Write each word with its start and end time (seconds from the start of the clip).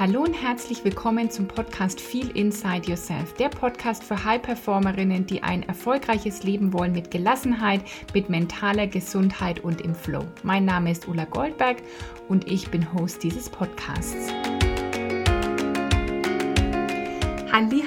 Hallo 0.00 0.22
und 0.22 0.32
herzlich 0.32 0.84
willkommen 0.84 1.30
zum 1.30 1.46
Podcast 1.46 2.00
Feel 2.00 2.30
Inside 2.30 2.88
Yourself, 2.88 3.34
der 3.34 3.50
Podcast 3.50 4.02
für 4.02 4.24
High-Performerinnen, 4.24 5.26
die 5.26 5.42
ein 5.42 5.62
erfolgreiches 5.64 6.44
Leben 6.44 6.72
wollen 6.72 6.92
mit 6.92 7.10
Gelassenheit, 7.10 7.82
mit 8.14 8.30
mentaler 8.30 8.86
Gesundheit 8.86 9.60
und 9.60 9.82
im 9.82 9.94
Flow. 9.94 10.24
Mein 10.42 10.64
Name 10.64 10.90
ist 10.90 11.06
Ulla 11.08 11.26
Goldberg 11.26 11.82
und 12.28 12.50
ich 12.50 12.70
bin 12.70 12.94
Host 12.94 13.22
dieses 13.22 13.50
Podcasts. 13.50 14.32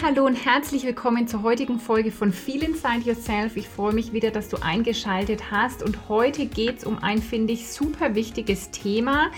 Hallo 0.05 0.27
und 0.27 0.35
herzlich 0.35 0.83
willkommen 0.83 1.27
zur 1.27 1.41
heutigen 1.41 1.79
Folge 1.79 2.11
von 2.11 2.31
Feel 2.31 2.61
Inside 2.61 3.01
Yourself. 3.03 3.57
Ich 3.57 3.67
freue 3.67 3.93
mich 3.93 4.13
wieder, 4.13 4.29
dass 4.29 4.49
du 4.49 4.57
eingeschaltet 4.61 5.49
hast 5.49 5.81
und 5.81 6.07
heute 6.07 6.45
geht 6.45 6.77
es 6.77 6.83
um 6.83 6.99
ein, 6.99 7.23
finde 7.23 7.53
ich, 7.53 7.67
super 7.67 8.13
wichtiges 8.13 8.69
Thema 8.69 9.31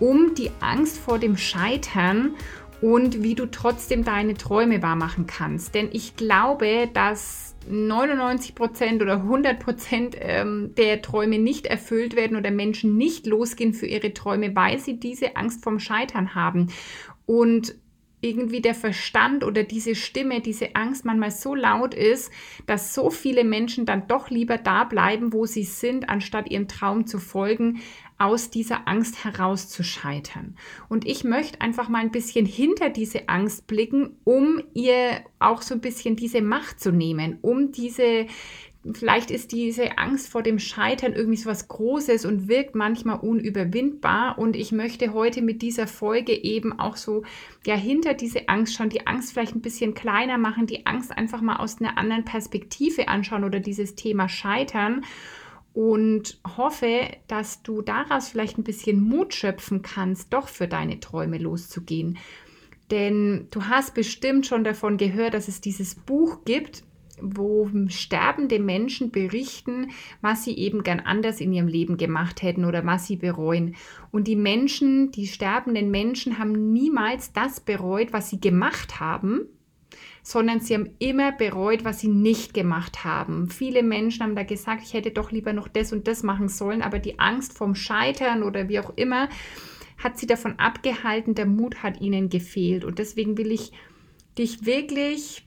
um 0.00 0.34
die 0.34 0.50
Angst 0.60 0.98
vor 0.98 1.18
dem 1.18 1.36
Scheitern 1.36 2.34
und 2.80 3.22
wie 3.22 3.34
du 3.34 3.46
trotzdem 3.46 4.04
deine 4.04 4.34
Träume 4.34 4.82
wahrmachen 4.82 5.26
kannst. 5.26 5.74
Denn 5.74 5.88
ich 5.92 6.16
glaube, 6.16 6.88
dass 6.92 7.56
99% 7.70 9.02
oder 9.02 9.16
100% 9.16 10.16
ähm, 10.20 10.74
der 10.76 11.02
Träume 11.02 11.38
nicht 11.38 11.66
erfüllt 11.66 12.16
werden 12.16 12.36
oder 12.36 12.50
Menschen 12.50 12.96
nicht 12.96 13.26
losgehen 13.26 13.72
für 13.72 13.86
ihre 13.86 14.12
Träume, 14.12 14.54
weil 14.54 14.78
sie 14.78 15.00
diese 15.00 15.36
Angst 15.36 15.64
vom 15.64 15.80
Scheitern 15.80 16.34
haben. 16.34 16.68
Und 17.24 17.74
irgendwie 18.26 18.60
der 18.60 18.74
Verstand 18.74 19.44
oder 19.44 19.62
diese 19.62 19.94
Stimme, 19.94 20.40
diese 20.40 20.74
Angst 20.74 21.04
manchmal 21.04 21.30
so 21.30 21.54
laut 21.54 21.94
ist, 21.94 22.30
dass 22.66 22.94
so 22.94 23.10
viele 23.10 23.44
Menschen 23.44 23.86
dann 23.86 24.08
doch 24.08 24.30
lieber 24.30 24.58
da 24.58 24.84
bleiben, 24.84 25.32
wo 25.32 25.46
sie 25.46 25.64
sind, 25.64 26.08
anstatt 26.08 26.50
ihrem 26.50 26.68
Traum 26.68 27.06
zu 27.06 27.18
folgen, 27.18 27.80
aus 28.18 28.48
dieser 28.50 28.88
Angst 28.88 29.24
heraus 29.24 29.68
zu 29.68 29.84
scheitern. 29.84 30.56
Und 30.88 31.06
ich 31.06 31.22
möchte 31.22 31.60
einfach 31.60 31.88
mal 31.88 32.00
ein 32.00 32.10
bisschen 32.10 32.46
hinter 32.46 32.88
diese 32.88 33.28
Angst 33.28 33.66
blicken, 33.66 34.16
um 34.24 34.62
ihr 34.72 35.22
auch 35.38 35.60
so 35.60 35.74
ein 35.74 35.80
bisschen 35.80 36.16
diese 36.16 36.40
Macht 36.40 36.80
zu 36.80 36.92
nehmen, 36.92 37.38
um 37.42 37.72
diese, 37.72 38.26
vielleicht 38.94 39.30
ist 39.30 39.52
diese 39.52 39.98
Angst 39.98 40.28
vor 40.28 40.42
dem 40.42 40.58
Scheitern 40.58 41.12
irgendwie 41.12 41.36
so 41.36 41.48
was 41.48 41.68
Großes 41.68 42.24
und 42.24 42.48
wirkt 42.48 42.74
manchmal 42.74 43.18
unüberwindbar. 43.18 44.38
Und 44.38 44.56
ich 44.56 44.72
möchte 44.72 45.12
heute 45.12 45.42
mit 45.42 45.62
dieser 45.62 45.86
Folge 45.86 46.32
eben 46.32 46.78
auch 46.78 46.96
so, 46.96 47.24
ja, 47.64 47.74
hinter 47.74 48.14
diese 48.14 48.48
Angst 48.48 48.74
schauen, 48.74 48.90
die 48.90 49.06
Angst 49.06 49.32
vielleicht 49.32 49.54
ein 49.54 49.62
bisschen 49.62 49.94
kleiner 49.94 50.38
machen, 50.38 50.66
die 50.66 50.86
Angst 50.86 51.16
einfach 51.16 51.40
mal 51.40 51.56
aus 51.56 51.80
einer 51.80 51.98
anderen 51.98 52.24
Perspektive 52.24 53.08
anschauen 53.08 53.44
oder 53.44 53.60
dieses 53.60 53.94
Thema 53.94 54.28
Scheitern 54.28 55.04
und 55.72 56.40
hoffe, 56.56 57.10
dass 57.28 57.62
du 57.62 57.82
daraus 57.82 58.28
vielleicht 58.28 58.56
ein 58.56 58.64
bisschen 58.64 59.00
Mut 59.00 59.34
schöpfen 59.34 59.82
kannst, 59.82 60.32
doch 60.32 60.48
für 60.48 60.68
deine 60.68 61.00
Träume 61.00 61.38
loszugehen. 61.38 62.18
Denn 62.90 63.48
du 63.50 63.64
hast 63.64 63.94
bestimmt 63.94 64.46
schon 64.46 64.64
davon 64.64 64.96
gehört, 64.96 65.34
dass 65.34 65.48
es 65.48 65.60
dieses 65.60 65.94
Buch 65.94 66.44
gibt, 66.44 66.82
wo 67.20 67.70
sterbende 67.88 68.58
Menschen 68.58 69.10
berichten, 69.10 69.90
was 70.20 70.44
sie 70.44 70.56
eben 70.56 70.82
gern 70.82 71.00
anders 71.00 71.40
in 71.40 71.52
ihrem 71.52 71.68
Leben 71.68 71.96
gemacht 71.96 72.42
hätten 72.42 72.64
oder 72.64 72.84
was 72.84 73.06
sie 73.06 73.16
bereuen. 73.16 73.74
Und 74.10 74.28
die 74.28 74.36
Menschen, 74.36 75.10
die 75.10 75.26
sterbenden 75.26 75.90
Menschen 75.90 76.38
haben 76.38 76.72
niemals 76.72 77.32
das 77.32 77.60
bereut, 77.60 78.12
was 78.12 78.30
sie 78.30 78.40
gemacht 78.40 79.00
haben, 79.00 79.46
sondern 80.22 80.60
sie 80.60 80.74
haben 80.74 80.90
immer 80.98 81.32
bereut, 81.32 81.84
was 81.84 82.00
sie 82.00 82.08
nicht 82.08 82.52
gemacht 82.52 83.04
haben. 83.04 83.48
Viele 83.48 83.82
Menschen 83.82 84.24
haben 84.24 84.34
da 84.34 84.42
gesagt, 84.42 84.82
ich 84.82 84.92
hätte 84.92 85.12
doch 85.12 85.30
lieber 85.30 85.52
noch 85.52 85.68
das 85.68 85.92
und 85.92 86.08
das 86.08 86.22
machen 86.22 86.48
sollen, 86.48 86.82
aber 86.82 86.98
die 86.98 87.18
Angst 87.18 87.56
vom 87.56 87.74
Scheitern 87.74 88.42
oder 88.42 88.68
wie 88.68 88.80
auch 88.80 88.92
immer 88.96 89.28
hat 89.98 90.18
sie 90.18 90.26
davon 90.26 90.58
abgehalten, 90.58 91.34
der 91.34 91.46
Mut 91.46 91.82
hat 91.82 92.00
ihnen 92.00 92.28
gefehlt. 92.28 92.84
Und 92.84 92.98
deswegen 92.98 93.38
will 93.38 93.50
ich 93.50 93.72
dich 94.36 94.66
wirklich 94.66 95.45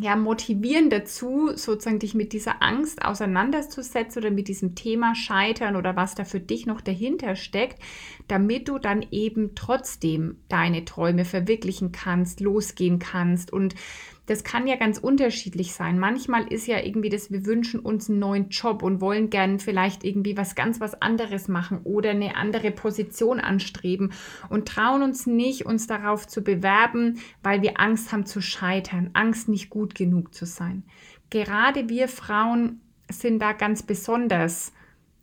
ja, 0.00 0.16
motivieren 0.16 0.90
dazu, 0.90 1.50
sozusagen 1.54 1.98
dich 1.98 2.14
mit 2.14 2.32
dieser 2.32 2.62
Angst 2.62 3.04
auseinanderzusetzen 3.04 4.22
oder 4.22 4.30
mit 4.30 4.48
diesem 4.48 4.74
Thema 4.74 5.14
Scheitern 5.14 5.76
oder 5.76 5.96
was 5.96 6.14
da 6.14 6.24
für 6.24 6.40
dich 6.40 6.66
noch 6.66 6.80
dahinter 6.80 7.36
steckt, 7.36 7.80
damit 8.28 8.68
du 8.68 8.78
dann 8.78 9.04
eben 9.10 9.54
trotzdem 9.54 10.38
deine 10.48 10.84
Träume 10.84 11.24
verwirklichen 11.24 11.92
kannst, 11.92 12.40
losgehen 12.40 12.98
kannst 12.98 13.52
und 13.52 13.74
das 14.26 14.42
kann 14.42 14.66
ja 14.66 14.76
ganz 14.76 14.98
unterschiedlich 14.98 15.74
sein. 15.74 15.98
Manchmal 15.98 16.46
ist 16.50 16.66
ja 16.66 16.78
irgendwie 16.78 17.10
das, 17.10 17.30
wir 17.30 17.44
wünschen 17.44 17.80
uns 17.80 18.08
einen 18.08 18.18
neuen 18.18 18.48
Job 18.48 18.82
und 18.82 19.00
wollen 19.00 19.28
gern 19.28 19.58
vielleicht 19.58 20.04
irgendwie 20.04 20.36
was 20.36 20.54
ganz 20.54 20.80
was 20.80 21.00
anderes 21.02 21.48
machen 21.48 21.80
oder 21.84 22.10
eine 22.10 22.36
andere 22.36 22.70
Position 22.70 23.40
anstreben 23.40 24.12
und 24.48 24.66
trauen 24.66 25.02
uns 25.02 25.26
nicht, 25.26 25.66
uns 25.66 25.86
darauf 25.86 26.26
zu 26.26 26.42
bewerben, 26.42 27.20
weil 27.42 27.60
wir 27.62 27.78
Angst 27.78 28.12
haben 28.12 28.24
zu 28.24 28.40
scheitern, 28.40 29.10
Angst 29.12 29.48
nicht 29.48 29.68
gut 29.68 29.94
genug 29.94 30.34
zu 30.34 30.46
sein. 30.46 30.84
Gerade 31.28 31.88
wir 31.88 32.08
Frauen 32.08 32.80
sind 33.10 33.40
da 33.40 33.52
ganz 33.52 33.82
besonders 33.82 34.72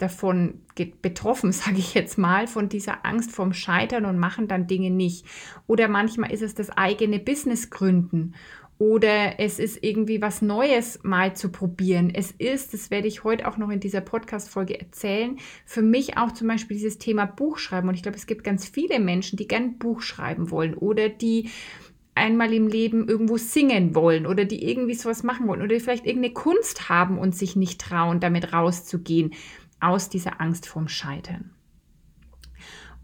davon 0.02 0.62
betroffen, 1.02 1.52
sage 1.52 1.78
ich 1.78 1.94
jetzt 1.94 2.18
mal, 2.18 2.48
von 2.48 2.70
dieser 2.70 3.06
Angst 3.06 3.32
vom 3.32 3.54
Scheitern 3.54 4.06
und 4.06 4.18
machen 4.18 4.48
dann 4.48 4.68
Dinge 4.68 4.90
nicht. 4.90 5.26
Oder 5.68 5.88
manchmal 5.88 6.32
ist 6.32 6.42
es 6.42 6.56
das 6.56 6.70
eigene 6.70 7.20
Business 7.20 7.70
gründen 7.70 8.34
oder 8.82 9.40
es 9.40 9.60
ist 9.60 9.84
irgendwie 9.84 10.24
was 10.24 10.42
Neues 10.42 11.02
mal 11.04 11.36
zu 11.36 11.50
probieren. 11.52 12.12
Es 12.12 12.32
ist, 12.32 12.74
das 12.74 12.90
werde 12.90 13.08
ich 13.08 13.24
heute 13.24 13.48
auch 13.48 13.58
noch 13.58 13.70
in 13.70 13.80
dieser 13.80 14.02
Podcast-Folge 14.02 14.80
erzählen, 14.80 15.38
für 15.68 15.84
mich 15.84 16.18
auch 16.18 16.32
zum 16.32 16.48
Beispiel 16.48 16.78
dieses 16.78 16.98
Thema 16.98 17.26
Buchschreiben. 17.26 17.88
Und 17.88 17.94
ich 17.94 18.02
glaube, 18.02 18.18
es 18.18 18.26
gibt 18.26 18.44
ganz 18.44 18.68
viele 18.68 19.00
Menschen, 19.00 19.38
die 19.38 19.48
gern 19.48 19.78
Buch 19.78 20.02
schreiben 20.02 20.50
wollen 20.50 20.74
oder 20.74 21.10
die 21.10 21.52
einmal 22.16 22.52
im 22.56 22.66
Leben 22.66 23.08
irgendwo 23.08 23.38
singen 23.38 23.94
wollen 23.94 24.26
oder 24.26 24.46
die 24.46 24.68
irgendwie 24.68 24.96
sowas 24.96 25.22
machen 25.22 25.48
wollen 25.48 25.62
oder 25.62 25.76
die 25.76 25.80
vielleicht 25.80 26.08
irgendeine 26.08 26.34
Kunst 26.34 26.90
haben 26.90 27.20
und 27.20 27.36
sich 27.36 27.56
nicht 27.56 27.80
trauen, 27.80 28.20
damit 28.20 28.52
rauszugehen 28.52 29.36
aus 29.80 30.10
dieser 30.10 30.42
Angst 30.42 30.66
vorm 30.66 30.88
Scheitern. 30.88 31.52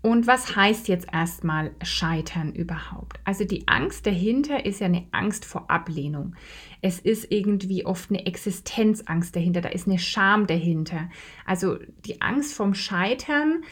Und 0.08 0.26
was 0.26 0.56
heißt 0.56 0.88
jetzt 0.88 1.08
erstmal 1.12 1.72
Scheitern 1.84 2.54
überhaupt? 2.54 3.20
Also 3.26 3.44
die 3.44 3.68
Angst 3.68 4.06
dahinter 4.06 4.66
ist 4.66 4.80
ja 4.80 4.86
eine 4.86 5.06
Angst 5.12 5.44
vor 5.44 5.70
Ablehnung. 5.70 6.34
Es 6.82 7.00
ist 7.00 7.30
irgendwie 7.30 7.86
oft 7.86 8.10
eine 8.10 8.26
Existenzangst 8.26 9.36
dahinter, 9.36 9.60
da 9.60 9.68
ist 9.68 9.86
eine 9.86 10.00
Scham 10.00 10.48
dahinter. 10.48 11.10
Also 11.46 11.76
die 12.06 12.22
Angst 12.22 12.54
vom 12.54 12.74
Scheitern, 12.74 13.66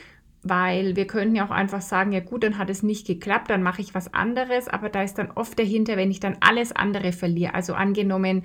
weil 0.43 0.97
wir 0.97 1.07
könnten 1.07 1.37
ja 1.37 1.45
auch 1.45 1.51
einfach 1.51 1.79
sagen, 1.79 2.11
ja 2.11 2.19
gut, 2.19 2.43
dann 2.43 2.57
hat 2.57 2.69
es 2.69 2.83
nicht 2.83 3.07
geklappt, 3.07 3.49
dann 3.49 3.63
mache 3.63 3.81
ich 3.81 3.95
was 3.95 4.13
anderes, 4.13 4.67
aber 4.67 4.89
da 4.89 5.03
ist 5.03 5.17
dann 5.17 5.31
oft 5.31 5.57
dahinter, 5.57 5.95
wenn 5.95 6.11
ich 6.11 6.19
dann 6.19 6.35
alles 6.41 6.73
andere 6.73 7.13
verliere. 7.13 7.53
Also 7.53 7.75
angenommen, 7.75 8.43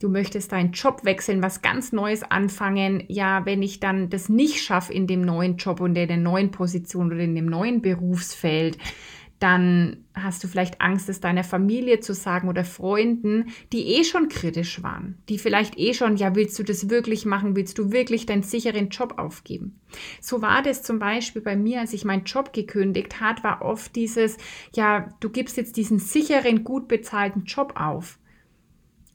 du 0.00 0.08
möchtest 0.08 0.50
deinen 0.52 0.72
Job 0.72 1.04
wechseln, 1.04 1.42
was 1.42 1.62
ganz 1.62 1.92
Neues 1.92 2.24
anfangen. 2.24 3.04
Ja, 3.06 3.46
wenn 3.46 3.62
ich 3.62 3.78
dann 3.78 4.10
das 4.10 4.28
nicht 4.28 4.62
schaffe 4.62 4.92
in 4.92 5.06
dem 5.06 5.20
neuen 5.20 5.56
Job 5.56 5.80
und 5.80 5.96
in 5.96 6.08
der 6.08 6.16
neuen 6.16 6.50
Position 6.50 7.12
oder 7.12 7.20
in 7.20 7.36
dem 7.36 7.46
neuen 7.46 7.82
Berufsfeld, 7.82 8.78
dann 9.38 10.04
hast 10.14 10.44
du 10.44 10.48
vielleicht 10.48 10.82
Angst, 10.82 11.08
es 11.08 11.20
deiner 11.20 11.44
Familie 11.44 12.00
zu 12.00 12.12
sagen 12.12 12.48
oder 12.48 12.62
Freunden, 12.62 13.46
die 13.72 13.96
eh 13.96 14.04
schon 14.04 14.28
kritisch 14.28 14.82
waren, 14.82 15.16
die 15.30 15.38
vielleicht 15.38 15.78
eh 15.78 15.94
schon, 15.94 16.16
ja, 16.16 16.34
willst 16.34 16.58
du 16.58 16.62
das 16.62 16.90
wirklich 16.90 17.24
machen? 17.24 17.56
Willst 17.56 17.78
du 17.78 17.90
wirklich 17.90 18.26
deinen 18.26 18.42
sicheren 18.42 18.90
Job 18.90 19.14
aufgeben? 19.16 19.80
So 20.20 20.42
war 20.42 20.62
das 20.62 20.82
zum 20.82 20.98
Beispiel 20.98 21.40
bei 21.40 21.56
mir, 21.56 21.80
als 21.80 21.94
ich 21.94 22.04
meinen 22.04 22.24
Job 22.24 22.52
gekündigt 22.52 23.20
hat, 23.20 23.42
war 23.42 23.62
oft 23.62 23.96
dieses, 23.96 24.36
ja, 24.74 25.08
du 25.20 25.30
gibst 25.30 25.56
jetzt 25.56 25.78
diesen 25.78 25.98
sicheren, 25.98 26.62
gut 26.62 26.86
bezahlten 26.86 27.44
Job 27.44 27.72
auf. 27.76 28.18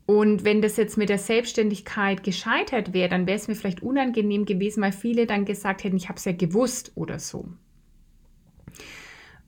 Und 0.06 0.44
wenn 0.44 0.62
das 0.62 0.78
jetzt 0.78 0.98
mit 0.98 1.10
der 1.10 1.18
Selbstständigkeit 1.18 2.24
gescheitert 2.24 2.94
wäre, 2.94 3.10
dann 3.10 3.26
wäre 3.26 3.38
es 3.38 3.48
mir 3.48 3.56
vielleicht 3.56 3.82
unangenehm 3.82 4.46
gewesen, 4.46 4.84
weil 4.84 4.92
viele 4.92 5.26
dann 5.26 5.46
gesagt 5.46 5.84
hätten, 5.84 5.98
ich 5.98 6.10
habe 6.10 6.18
es 6.18 6.26
ja 6.26 6.32
gewusst 6.32 6.92
oder 6.96 7.18
so. 7.18 7.50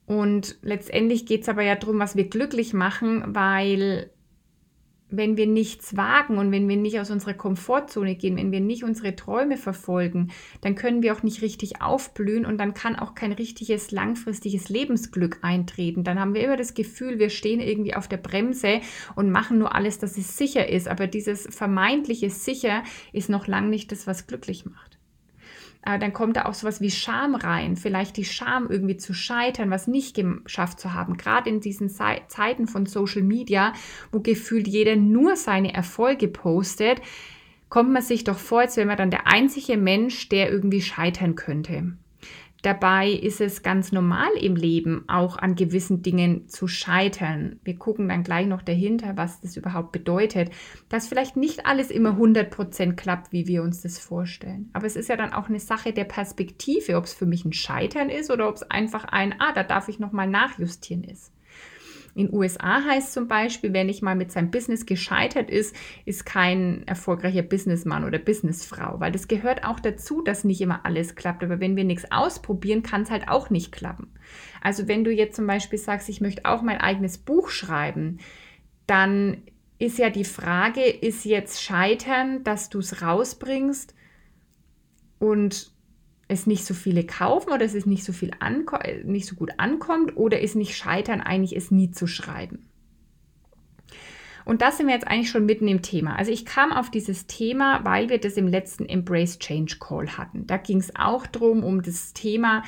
Und 0.08 0.58
letztendlich 0.62 1.26
geht 1.26 1.42
es 1.44 1.50
aber 1.50 1.62
ja 1.64 1.76
darum, 1.76 2.00
was 2.00 2.16
wir 2.16 2.30
glücklich 2.30 2.74
machen, 2.74 3.24
weil 3.36 4.10
wenn 5.10 5.38
wir 5.38 5.48
nichts 5.48 5.96
wagen 5.96 6.38
und 6.38 6.52
wenn 6.52 6.68
wir 6.68 6.76
nicht 6.76 7.00
aus 7.00 7.12
unserer 7.12 7.34
Komfortzone 7.34 8.16
gehen, 8.16 8.36
wenn 8.36 8.52
wir 8.52 8.60
nicht 8.60 8.84
unsere 8.84 9.16
Träume 9.16 9.58
verfolgen, 9.58 10.32
dann 10.62 10.76
können 10.76 11.02
wir 11.02 11.14
auch 11.14 11.24
nicht 11.24 11.42
richtig 11.42 11.82
aufblühen 11.82 12.46
und 12.46 12.58
dann 12.58 12.74
kann 12.74 12.98
auch 12.98 13.16
kein 13.16 13.32
richtiges 13.32 13.92
langfristiges 13.92 14.70
Lebensglück 14.70 15.40
eintreten. 15.42 16.04
Dann 16.04 16.20
haben 16.20 16.34
wir 16.34 16.44
immer 16.44 16.58
das 16.58 16.74
Gefühl, 16.74 17.20
wir 17.20 17.30
stehen 17.30 17.60
irgendwie 17.60 17.96
auf 17.96 18.08
der 18.08 18.18
Bremse 18.18 18.82
und 19.16 19.32
machen 19.32 19.58
nur 19.58 19.74
alles, 19.74 20.00
dass 20.00 20.18
es 20.18 20.38
sicher 20.38 20.68
ist. 20.68 20.88
Aber 20.88 21.08
dieses 21.08 21.48
vermeintliche 21.56 22.30
Sicher 22.30 22.84
ist 23.14 23.30
noch 23.30 23.48
lang 23.48 23.70
nicht 23.70 23.92
das, 23.92 24.08
was 24.08 24.28
glücklich 24.28 24.66
macht 24.66 24.97
äh, 25.84 26.00
dann 26.00 26.14
kommt 26.14 26.36
da 26.38 26.46
auch 26.46 26.54
sowas 26.54 26.82
wie 26.82 26.92
Scham 26.92 27.36
rein, 27.36 27.76
vielleicht 27.76 28.18
die 28.18 28.26
Scham 28.26 28.68
irgendwie 28.70 28.98
zu 28.98 29.14
scheitern, 29.14 29.70
was 29.70 29.88
nicht 29.88 30.16
geschafft 30.16 30.80
zu 30.80 30.94
haben. 30.94 31.18
Gerade 31.18 31.50
in 31.50 31.60
diesen 31.60 31.90
Ze 31.90 32.22
Zeiten 32.28 32.68
von 32.68 32.86
Social 32.86 33.24
Media, 33.24 33.74
wo 34.12 34.20
gefühlt 34.20 34.68
jeder 34.68 34.96
nur 34.96 35.36
seine 35.36 35.74
Erfolge 35.74 36.28
postet, 36.28 37.02
kommt 37.70 37.92
man 37.92 38.02
sich 38.02 38.24
doch 38.24 38.38
vor, 38.38 38.62
als 38.62 38.78
wäre 38.78 38.88
man 38.88 38.98
dann 38.98 39.12
der 39.12 39.28
einzige 39.28 39.78
Mensch, 39.78 40.30
der 40.30 40.52
irgendwie 40.52 40.82
scheitern 40.82 41.36
könnte. 41.36 41.94
Dabei 42.64 43.12
ist 43.12 43.40
es 43.40 43.62
ganz 43.62 43.92
normal 43.92 44.30
im 44.40 44.56
Leben, 44.56 45.04
auch 45.08 45.38
an 45.38 45.56
gewissen 45.56 46.02
Dingen 46.02 46.50
zu 46.50 46.68
scheitern. 46.68 47.60
Wir 47.64 47.78
gucken 47.78 48.10
dann 48.10 48.24
gleich 48.24 48.48
noch 48.48 48.64
dahinter, 48.64 49.16
was 49.16 49.42
das 49.42 49.58
überhaupt 49.58 49.92
bedeutet, 49.92 50.50
dass 50.90 51.08
vielleicht 51.08 51.38
nicht 51.38 51.66
alles 51.68 51.92
immer 51.92 52.18
100% 52.18 52.94
klappt, 52.94 53.32
wie 53.32 53.48
wir 53.48 53.62
uns 53.62 53.84
das 53.84 54.00
vorstellen. 54.00 54.70
Aber 54.74 54.88
es 54.88 54.96
ist 54.96 55.08
ja 55.08 55.16
dann 55.16 55.34
auch 55.34 55.50
eine 55.50 55.60
Sache 55.60 55.94
der 55.94 56.06
Perspektive, 56.06 56.98
ob 56.98 57.06
es 57.06 57.14
für 57.14 57.28
mich 57.28 57.46
ein 57.46 57.54
Scheitern 57.54 58.10
ist 58.10 58.32
oder 58.32 58.50
ob 58.50 58.56
es 58.56 58.64
einfach 58.64 59.06
ein, 59.06 59.36
ah, 59.40 59.54
da 59.54 59.64
darf 59.64 59.88
ich 59.88 60.00
nochmal 60.00 60.28
nachjustieren 60.28 61.04
ist. 61.04 61.32
In 62.18 62.34
USA 62.34 62.84
heißt 62.84 63.14
zum 63.14 63.28
Beispiel, 63.28 63.74
wenn 63.74 63.90
ich 63.90 64.02
mal 64.02 64.16
mit 64.16 64.32
seinem 64.32 64.50
Business 64.50 64.88
gescheitert 64.88 65.52
ist, 65.52 65.76
ist 66.04 66.26
kein 66.26 66.82
erfolgreicher 66.88 67.44
Businessmann 67.44 68.04
oder 68.04 68.18
Businessfrau, 68.18 69.00
weil 69.00 69.12
das 69.12 69.28
gehört 69.28 69.64
auch 69.64 69.80
dazu, 69.80 70.24
dass 70.24 70.44
nicht 70.44 70.60
immer 70.60 70.84
alles 70.84 71.14
klappt. 71.14 71.44
Aber 71.44 71.60
wenn 71.60 71.76
wir 71.76 71.84
nichts 71.84 72.12
ausprobieren, 72.12 72.82
kann 72.82 73.04
es 73.04 73.12
halt 73.12 73.30
auch 73.30 73.52
nicht 73.52 73.72
klappen. 73.72 74.16
Also 74.64 74.88
wenn 74.88 75.04
du 75.04 75.12
jetzt 75.12 75.36
zum 75.36 75.46
Beispiel 75.46 75.78
sagst, 75.78 76.10
ich 76.10 76.20
möchte 76.20 76.46
auch 76.46 76.64
mein 76.64 76.82
eigenes 76.82 77.20
Buch 77.20 77.50
schreiben, 77.50 78.18
dann 78.88 79.44
ist 79.78 80.00
ja 80.00 80.10
die 80.10 80.26
Frage, 80.26 80.82
ist 80.82 81.24
jetzt 81.24 81.62
Scheitern, 81.62 82.44
dass 82.44 82.70
du 82.70 82.80
es 82.80 83.04
rausbringst 83.04 83.94
und 85.20 85.72
es 86.28 86.48
nicht 86.48 86.66
so 86.66 86.74
viele 86.74 87.06
kaufen 87.06 87.52
oder 87.52 87.66
es 87.66 87.74
ist 87.74 87.88
nicht 87.88 88.04
so 88.04 88.14
viel 88.14 88.32
nicht 89.04 89.26
so 89.26 89.36
gut 89.36 89.52
ankommt 89.58 90.18
oder 90.18 90.40
ist 90.40 90.56
nicht 90.56 90.76
scheitern 90.76 91.22
eigentlich 91.22 91.56
es 91.56 91.72
nie 91.72 91.92
zu 91.92 92.08
schreiben. 92.08 92.68
Und 94.48 94.62
das 94.62 94.78
sind 94.78 94.88
wir 94.88 94.94
jetzt 94.94 95.08
eigentlich 95.08 95.30
schon 95.30 95.46
mitten 95.46 95.68
im 95.68 95.82
Thema. 95.82 96.16
Also 96.16 96.32
ich 96.32 96.46
kam 96.46 96.72
auf 96.72 96.90
dieses 96.90 97.28
Thema, 97.28 97.84
weil 97.84 98.08
wir 98.08 98.18
das 98.18 98.38
im 98.38 98.48
letzten 98.48 98.86
Embrace 98.86 99.40
Change 99.40 99.76
Call 99.78 100.18
hatten. 100.18 100.48
Da 100.48 100.56
ging 100.56 100.78
es 100.78 100.96
auch 100.96 101.28
darum, 101.28 101.66
um 101.66 101.82
das 101.82 102.14
Thema, 102.14 102.64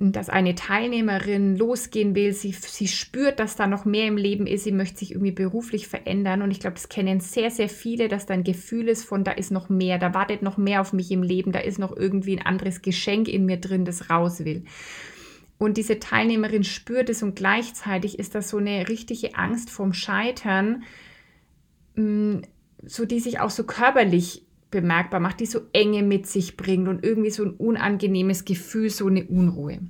dass 0.00 0.30
eine 0.30 0.54
Teilnehmerin 0.54 1.56
losgehen 1.56 2.14
will, 2.14 2.32
sie, 2.32 2.52
sie 2.52 2.88
spürt, 2.88 3.38
dass 3.38 3.54
da 3.54 3.66
noch 3.66 3.84
mehr 3.84 4.06
im 4.06 4.16
Leben 4.16 4.46
ist, 4.46 4.64
sie 4.64 4.72
möchte 4.72 4.98
sich 4.98 5.12
irgendwie 5.12 5.32
beruflich 5.32 5.88
verändern. 5.88 6.40
Und 6.40 6.50
ich 6.50 6.60
glaube, 6.60 6.74
das 6.74 6.88
kennen 6.88 7.20
sehr, 7.20 7.50
sehr 7.50 7.68
viele, 7.68 8.08
dass 8.08 8.24
da 8.24 8.34
ein 8.34 8.42
Gefühl 8.42 8.88
ist 8.88 9.04
von, 9.04 9.24
da 9.24 9.32
ist 9.32 9.50
noch 9.50 9.68
mehr, 9.68 9.98
da 9.98 10.14
wartet 10.14 10.40
noch 10.42 10.56
mehr 10.56 10.80
auf 10.80 10.94
mich 10.94 11.10
im 11.10 11.22
Leben, 11.22 11.52
da 11.52 11.58
ist 11.58 11.78
noch 11.78 11.94
irgendwie 11.94 12.36
ein 12.38 12.46
anderes 12.46 12.80
Geschenk 12.80 13.28
in 13.28 13.44
mir 13.44 13.58
drin, 13.58 13.84
das 13.84 14.08
raus 14.08 14.44
will. 14.44 14.64
Und 15.58 15.76
diese 15.76 15.98
Teilnehmerin 15.98 16.64
spürt 16.64 17.10
es 17.10 17.22
und 17.22 17.36
gleichzeitig 17.36 18.18
ist 18.18 18.34
das 18.34 18.48
so 18.48 18.56
eine 18.56 18.88
richtige 18.88 19.34
Angst 19.34 19.68
vorm 19.68 19.92
Scheitern, 19.92 20.84
mm, 21.96 22.38
so 22.86 23.04
die 23.04 23.20
sich 23.20 23.40
auch 23.40 23.50
so 23.50 23.64
körperlich 23.64 24.46
bemerkbar 24.70 25.20
macht, 25.20 25.40
die 25.40 25.46
so 25.46 25.60
Enge 25.72 26.02
mit 26.02 26.26
sich 26.26 26.56
bringt 26.56 26.88
und 26.88 27.04
irgendwie 27.04 27.30
so 27.30 27.44
ein 27.44 27.52
unangenehmes 27.52 28.44
Gefühl, 28.44 28.90
so 28.90 29.06
eine 29.06 29.24
Unruhe. 29.24 29.80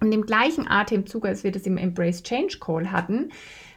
Und 0.00 0.12
im 0.12 0.26
gleichen 0.26 0.68
Atemzug, 0.68 1.26
als 1.26 1.44
wir 1.44 1.50
das 1.50 1.66
im 1.66 1.76
Embrace 1.76 2.22
Change 2.22 2.58
Call 2.60 2.92
hatten, 2.92 3.30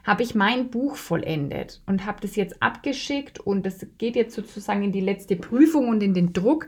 habe 0.04 0.24
ich 0.24 0.36
mein 0.36 0.70
Buch 0.70 0.96
vollendet 0.96 1.82
und 1.86 2.06
habe 2.06 2.20
das 2.22 2.36
jetzt 2.36 2.62
abgeschickt 2.62 3.40
und 3.40 3.66
das 3.66 3.86
geht 3.98 4.16
jetzt 4.16 4.36
sozusagen 4.36 4.84
in 4.84 4.92
die 4.92 5.02
letzte 5.02 5.36
Prüfung 5.36 5.90
und 5.90 6.02
in 6.02 6.14
den 6.14 6.34
Druck. 6.34 6.68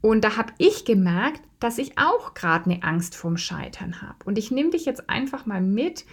Und 0.00 0.22
da 0.22 0.36
habe 0.36 0.52
ich 0.58 0.84
gemerkt, 0.84 1.40
dass 1.60 1.78
ich 1.78 1.98
auch 1.98 2.34
gerade 2.34 2.70
eine 2.70 2.82
Angst 2.82 3.16
vorm 3.16 3.36
Scheitern 3.36 4.02
habe. 4.02 4.16
Und 4.24 4.38
ich 4.38 4.50
nehme 4.50 4.70
dich 4.70 4.84
jetzt 4.84 5.08
einfach 5.08 5.46
mal 5.46 5.62
mit, 5.62 6.04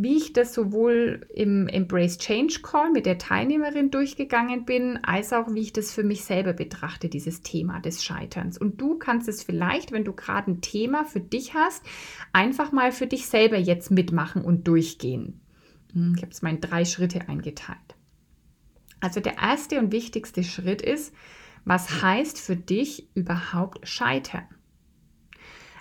wie 0.00 0.16
ich 0.16 0.32
das 0.32 0.54
sowohl 0.54 1.26
im 1.34 1.66
Embrace 1.66 2.18
Change 2.18 2.60
Call 2.62 2.92
mit 2.92 3.04
der 3.04 3.18
Teilnehmerin 3.18 3.90
durchgegangen 3.90 4.64
bin, 4.64 4.96
als 5.02 5.32
auch 5.32 5.52
wie 5.52 5.58
ich 5.58 5.72
das 5.72 5.90
für 5.90 6.04
mich 6.04 6.22
selber 6.24 6.52
betrachte, 6.52 7.08
dieses 7.08 7.42
Thema 7.42 7.80
des 7.80 8.04
Scheiterns. 8.04 8.58
Und 8.58 8.80
du 8.80 8.96
kannst 8.96 9.28
es 9.28 9.42
vielleicht, 9.42 9.90
wenn 9.90 10.04
du 10.04 10.12
gerade 10.12 10.52
ein 10.52 10.60
Thema 10.60 11.04
für 11.04 11.18
dich 11.18 11.54
hast, 11.54 11.82
einfach 12.32 12.70
mal 12.70 12.92
für 12.92 13.08
dich 13.08 13.26
selber 13.26 13.58
jetzt 13.58 13.90
mitmachen 13.90 14.44
und 14.44 14.68
durchgehen. 14.68 15.40
Hm, 15.92 16.14
ich 16.16 16.22
habe 16.22 16.30
es 16.30 16.42
mal 16.42 16.50
in 16.50 16.60
drei 16.60 16.84
Schritte 16.84 17.28
eingeteilt. 17.28 17.96
Also 19.00 19.18
der 19.18 19.38
erste 19.38 19.80
und 19.80 19.90
wichtigste 19.90 20.44
Schritt 20.44 20.80
ist, 20.80 21.12
was 21.64 22.02
heißt 22.02 22.40
für 22.40 22.54
dich 22.54 23.08
überhaupt 23.16 23.88
scheitern? 23.88 24.46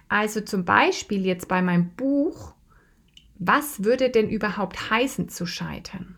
Also 0.10 0.42
zum 0.42 0.66
Beispiel 0.66 1.24
jetzt 1.24 1.48
bei 1.48 1.62
meinem 1.62 1.92
Buch 1.96 2.56
was 3.39 3.84
würde 3.84 4.10
denn 4.10 4.30
überhaupt 4.30 4.89
heißen 4.89 5.30
zu 5.30 5.45
scheitern? 5.45 6.18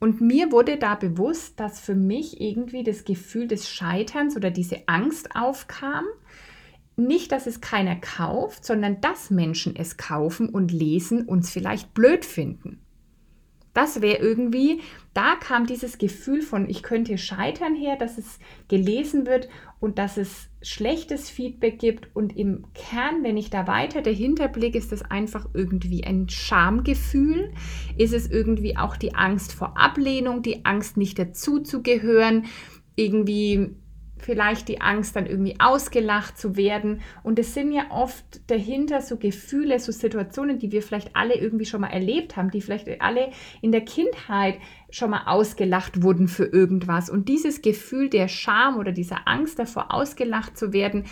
Und 0.00 0.20
mir 0.20 0.50
wurde 0.50 0.78
da 0.78 0.96
bewusst, 0.96 1.60
dass 1.60 1.78
für 1.78 1.94
mich 1.94 2.40
irgendwie 2.40 2.82
das 2.82 3.04
Gefühl 3.04 3.46
des 3.46 3.70
Scheiterns 3.70 4.36
oder 4.36 4.50
diese 4.50 4.88
Angst 4.88 5.36
aufkam. 5.36 6.04
Nicht, 6.96 7.30
dass 7.30 7.46
es 7.46 7.60
keiner 7.60 7.96
kauft, 7.96 8.64
sondern 8.64 9.00
dass 9.00 9.30
Menschen 9.30 9.76
es 9.76 9.96
kaufen 9.96 10.48
und 10.48 10.72
lesen 10.72 11.28
und 11.28 11.44
es 11.44 11.50
vielleicht 11.50 11.94
blöd 11.94 12.24
finden. 12.24 12.81
Das 13.74 14.02
wäre 14.02 14.18
irgendwie, 14.18 14.80
da 15.14 15.34
kam 15.36 15.66
dieses 15.66 15.96
Gefühl 15.98 16.42
von, 16.42 16.68
ich 16.68 16.82
könnte 16.82 17.16
scheitern 17.16 17.74
her, 17.74 17.96
dass 17.96 18.18
es 18.18 18.38
gelesen 18.68 19.26
wird 19.26 19.48
und 19.80 19.98
dass 19.98 20.16
es 20.18 20.48
schlechtes 20.60 21.30
Feedback 21.30 21.78
gibt. 21.78 22.14
Und 22.14 22.36
im 22.36 22.66
Kern, 22.74 23.22
wenn 23.22 23.36
ich 23.36 23.48
da 23.48 23.66
weiter 23.66 24.02
dahinter 24.02 24.48
blicke, 24.48 24.78
ist 24.78 24.92
das 24.92 25.02
einfach 25.02 25.48
irgendwie 25.54 26.04
ein 26.04 26.28
Schamgefühl. 26.28 27.52
Ist 27.96 28.12
es 28.12 28.30
irgendwie 28.30 28.76
auch 28.76 28.96
die 28.96 29.14
Angst 29.14 29.52
vor 29.52 29.78
Ablehnung, 29.78 30.42
die 30.42 30.64
Angst 30.64 30.96
nicht 30.96 31.18
dazuzugehören, 31.18 32.44
irgendwie 32.94 33.74
vielleicht 34.22 34.68
die 34.68 34.80
Angst, 34.80 35.16
dann 35.16 35.26
irgendwie 35.26 35.58
ausgelacht 35.58 36.38
zu 36.38 36.56
werden. 36.56 37.00
Und 37.22 37.38
es 37.38 37.54
sind 37.54 37.72
ja 37.72 37.90
oft 37.90 38.24
dahinter 38.48 39.00
so 39.00 39.16
Gefühle, 39.16 39.78
so 39.78 39.92
Situationen, 39.92 40.58
die 40.58 40.72
wir 40.72 40.82
vielleicht 40.82 41.14
alle 41.14 41.34
irgendwie 41.34 41.66
schon 41.66 41.80
mal 41.80 41.90
erlebt 41.90 42.36
haben, 42.36 42.50
die 42.50 42.60
vielleicht 42.60 42.88
alle 43.00 43.30
in 43.60 43.72
der 43.72 43.84
Kindheit 43.84 44.58
schon 44.90 45.10
mal 45.10 45.24
ausgelacht 45.26 46.02
wurden 46.02 46.28
für 46.28 46.44
irgendwas. 46.44 47.10
Und 47.10 47.28
dieses 47.28 47.62
Gefühl 47.62 48.08
der 48.08 48.28
Scham 48.28 48.78
oder 48.78 48.92
dieser 48.92 49.26
Angst 49.26 49.58
davor, 49.58 49.92
ausgelacht 49.92 50.56
zu 50.56 50.72
werden, 50.72 51.04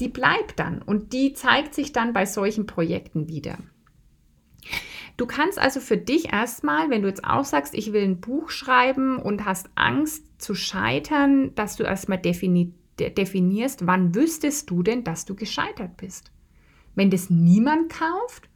die 0.00 0.08
bleibt 0.08 0.58
dann 0.58 0.82
und 0.82 1.12
die 1.12 1.32
zeigt 1.32 1.74
sich 1.74 1.92
dann 1.92 2.12
bei 2.12 2.26
solchen 2.26 2.66
Projekten 2.66 3.28
wieder. 3.28 3.58
Du 5.16 5.26
kannst 5.26 5.58
also 5.58 5.80
für 5.80 5.96
dich 5.96 6.32
erstmal, 6.32 6.90
wenn 6.90 7.02
du 7.02 7.08
jetzt 7.08 7.24
auch 7.24 7.44
sagst, 7.44 7.74
ich 7.74 7.92
will 7.92 8.02
ein 8.02 8.20
Buch 8.20 8.50
schreiben 8.50 9.18
und 9.18 9.44
hast 9.44 9.70
Angst 9.74 10.24
zu 10.38 10.54
scheitern, 10.54 11.54
dass 11.54 11.76
du 11.76 11.84
erstmal 11.84 12.18
defini 12.18 12.72
definierst, 12.98 13.86
wann 13.86 14.14
wüsstest 14.14 14.70
du 14.70 14.82
denn, 14.82 15.02
dass 15.02 15.24
du 15.24 15.34
gescheitert 15.34 15.96
bist? 15.96 16.30
Wenn 16.94 17.10
das 17.10 17.30
niemand 17.30 17.90
kauft? 17.90 18.48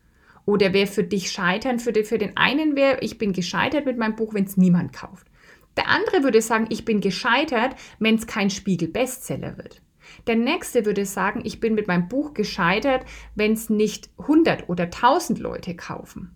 Oder 0.45 0.73
wäre 0.73 0.87
für 0.87 1.03
dich 1.03 1.33
scheitern, 1.33 1.81
für 1.81 1.93
den, 1.93 2.05
für 2.05 2.19
den 2.19 2.37
einen 2.37 2.77
wäre, 2.77 3.01
ich 3.01 3.19
bin 3.19 3.33
gescheitert 3.33 3.87
mit 3.87 3.99
meinem 3.99 4.15
Buch, 4.15 4.35
wenn 4.35 4.45
es 4.45 4.57
niemand 4.57 4.93
kauft. 4.93 5.27
Der 5.77 5.89
andere 5.89 6.23
würde 6.23 6.41
sagen, 6.41 6.67
ich 6.69 6.85
bin 6.85 7.01
gescheitert, 7.01 7.75
wenn 7.99 8.15
es 8.15 8.27
kein 8.27 8.51
Spiegel-Bestseller 8.51 9.59
wird. 9.59 9.83
Der 10.29 10.37
nächste 10.37 10.87
würde 10.87 11.05
sagen, 11.05 11.41
ich 11.45 11.59
bin 11.59 11.75
mit 11.75 11.89
meinem 11.89 12.07
Buch 12.07 12.33
gescheitert, 12.33 13.05
wenn 13.35 13.55
es 13.55 13.69
nicht 13.69 14.11
100 14.19 14.69
oder 14.69 14.85
1000 14.85 15.41
Leute 15.41 15.75
kaufen. 15.75 16.36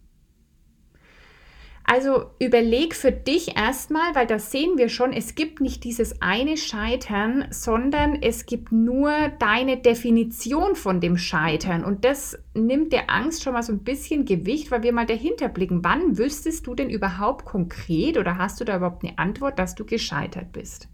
Also 1.92 2.26
überleg 2.38 2.94
für 2.94 3.11
dich 3.11 3.56
erstmal, 3.56 4.14
weil 4.14 4.28
das 4.28 4.52
sehen 4.52 4.78
wir 4.78 4.88
schon, 4.88 5.12
es 5.12 5.35
gibt 5.35 5.61
nicht 5.61 5.82
dieses 5.82 6.23
eine 6.23 6.56
Scheitern, 6.56 7.49
sondern 7.50 8.23
es 8.23 8.47
gibt 8.47 8.70
nur 8.70 9.11
deine 9.40 9.76
Definition 9.76 10.76
von 10.76 11.00
dem 11.00 11.18
Scheitern. 11.18 11.85
Und 11.85 12.04
das 12.04 12.38
nimmt 12.54 12.92
der 12.92 13.11
Angst 13.11 13.42
schon 13.42 13.54
mal 13.54 13.64
so 13.64 13.73
ein 13.73 13.82
bisschen 13.82 14.25
Gewicht, 14.25 14.70
weil 14.70 14.85
wir 14.85 14.92
mal 14.92 15.04
dahinter 15.04 15.49
blicken. 15.49 15.82
Wann 15.82 16.16
wüsstest 16.16 16.68
du 16.68 16.76
denn 16.76 16.90
überhaupt 16.90 17.44
konkret 17.44 18.18
oder 18.18 18.38
hast 18.38 18.61
du 18.61 18.64
da 18.64 18.76
überhaupt 18.76 19.02
eine 19.02 19.18
Antwort, 19.18 19.59
dass 19.59 19.75
du 19.75 19.85
gescheitert 19.85 20.52
bist? 20.52 20.87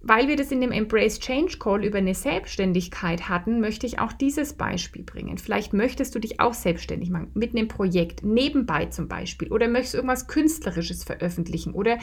Weil 0.00 0.28
wir 0.28 0.36
das 0.36 0.52
in 0.52 0.60
dem 0.60 0.70
Embrace 0.70 1.18
Change 1.18 1.58
Call 1.58 1.84
über 1.84 1.98
eine 1.98 2.14
Selbstständigkeit 2.14 3.28
hatten, 3.28 3.60
möchte 3.60 3.86
ich 3.86 3.98
auch 3.98 4.12
dieses 4.12 4.52
Beispiel 4.52 5.02
bringen. 5.02 5.38
Vielleicht 5.38 5.72
möchtest 5.72 6.14
du 6.14 6.20
dich 6.20 6.38
auch 6.38 6.54
selbstständig 6.54 7.10
machen, 7.10 7.32
mit 7.34 7.56
einem 7.56 7.66
Projekt, 7.66 8.22
nebenbei 8.22 8.86
zum 8.86 9.08
Beispiel, 9.08 9.48
oder 9.48 9.66
möchtest 9.66 9.96
irgendwas 9.96 10.28
Künstlerisches 10.28 11.02
veröffentlichen 11.02 11.72
oder 11.72 11.98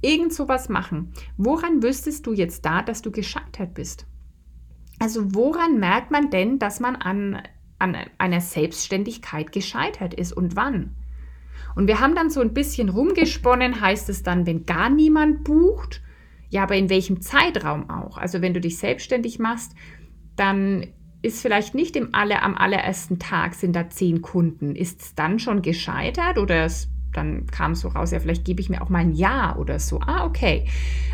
irgend 0.00 0.32
sowas 0.32 0.70
machen. 0.70 1.12
Woran 1.36 1.82
wüsstest 1.82 2.26
du 2.26 2.32
jetzt 2.32 2.64
da, 2.64 2.80
dass 2.80 3.02
du 3.02 3.10
gescheitert 3.10 3.74
bist? 3.74 4.06
Also 4.98 5.34
woran 5.34 5.78
merkt 5.78 6.10
man 6.10 6.30
denn, 6.30 6.58
dass 6.58 6.80
man 6.80 6.96
an, 6.96 7.42
an 7.78 7.96
einer 8.16 8.40
Selbstständigkeit 8.40 9.52
gescheitert 9.52 10.14
ist 10.14 10.32
und 10.32 10.56
wann? 10.56 10.96
Und 11.76 11.88
wir 11.88 12.00
haben 12.00 12.14
dann 12.14 12.30
so 12.30 12.40
ein 12.40 12.54
bisschen 12.54 12.88
rumgesponnen, 12.88 13.80
heißt 13.80 14.08
es 14.08 14.22
dann, 14.22 14.46
wenn 14.46 14.64
gar 14.64 14.88
niemand 14.88 15.44
bucht 15.44 16.00
ja, 16.54 16.62
aber 16.62 16.76
in 16.76 16.88
welchem 16.88 17.20
Zeitraum 17.20 17.90
auch? 17.90 18.16
Also 18.16 18.40
wenn 18.40 18.54
du 18.54 18.60
dich 18.60 18.78
selbstständig 18.78 19.40
machst, 19.40 19.74
dann 20.36 20.86
ist 21.20 21.42
vielleicht 21.42 21.74
nicht 21.74 21.96
im 21.96 22.14
aller, 22.14 22.44
am 22.44 22.54
allerersten 22.54 23.18
Tag 23.18 23.54
sind 23.54 23.74
da 23.74 23.90
zehn 23.90 24.22
Kunden. 24.22 24.76
Ist 24.76 25.00
es 25.02 25.14
dann 25.16 25.40
schon 25.40 25.62
gescheitert 25.62 26.38
oder 26.38 26.64
dann 27.16 27.46
kam 27.46 27.74
so 27.74 27.88
raus, 27.88 28.10
ja, 28.10 28.20
vielleicht 28.20 28.44
gebe 28.44 28.60
ich 28.60 28.68
mir 28.68 28.82
auch 28.82 28.88
mal 28.88 28.98
ein 28.98 29.12
Jahr 29.12 29.58
oder 29.58 29.78
so. 29.78 30.00
Ah, 30.00 30.24
okay. 30.26 30.66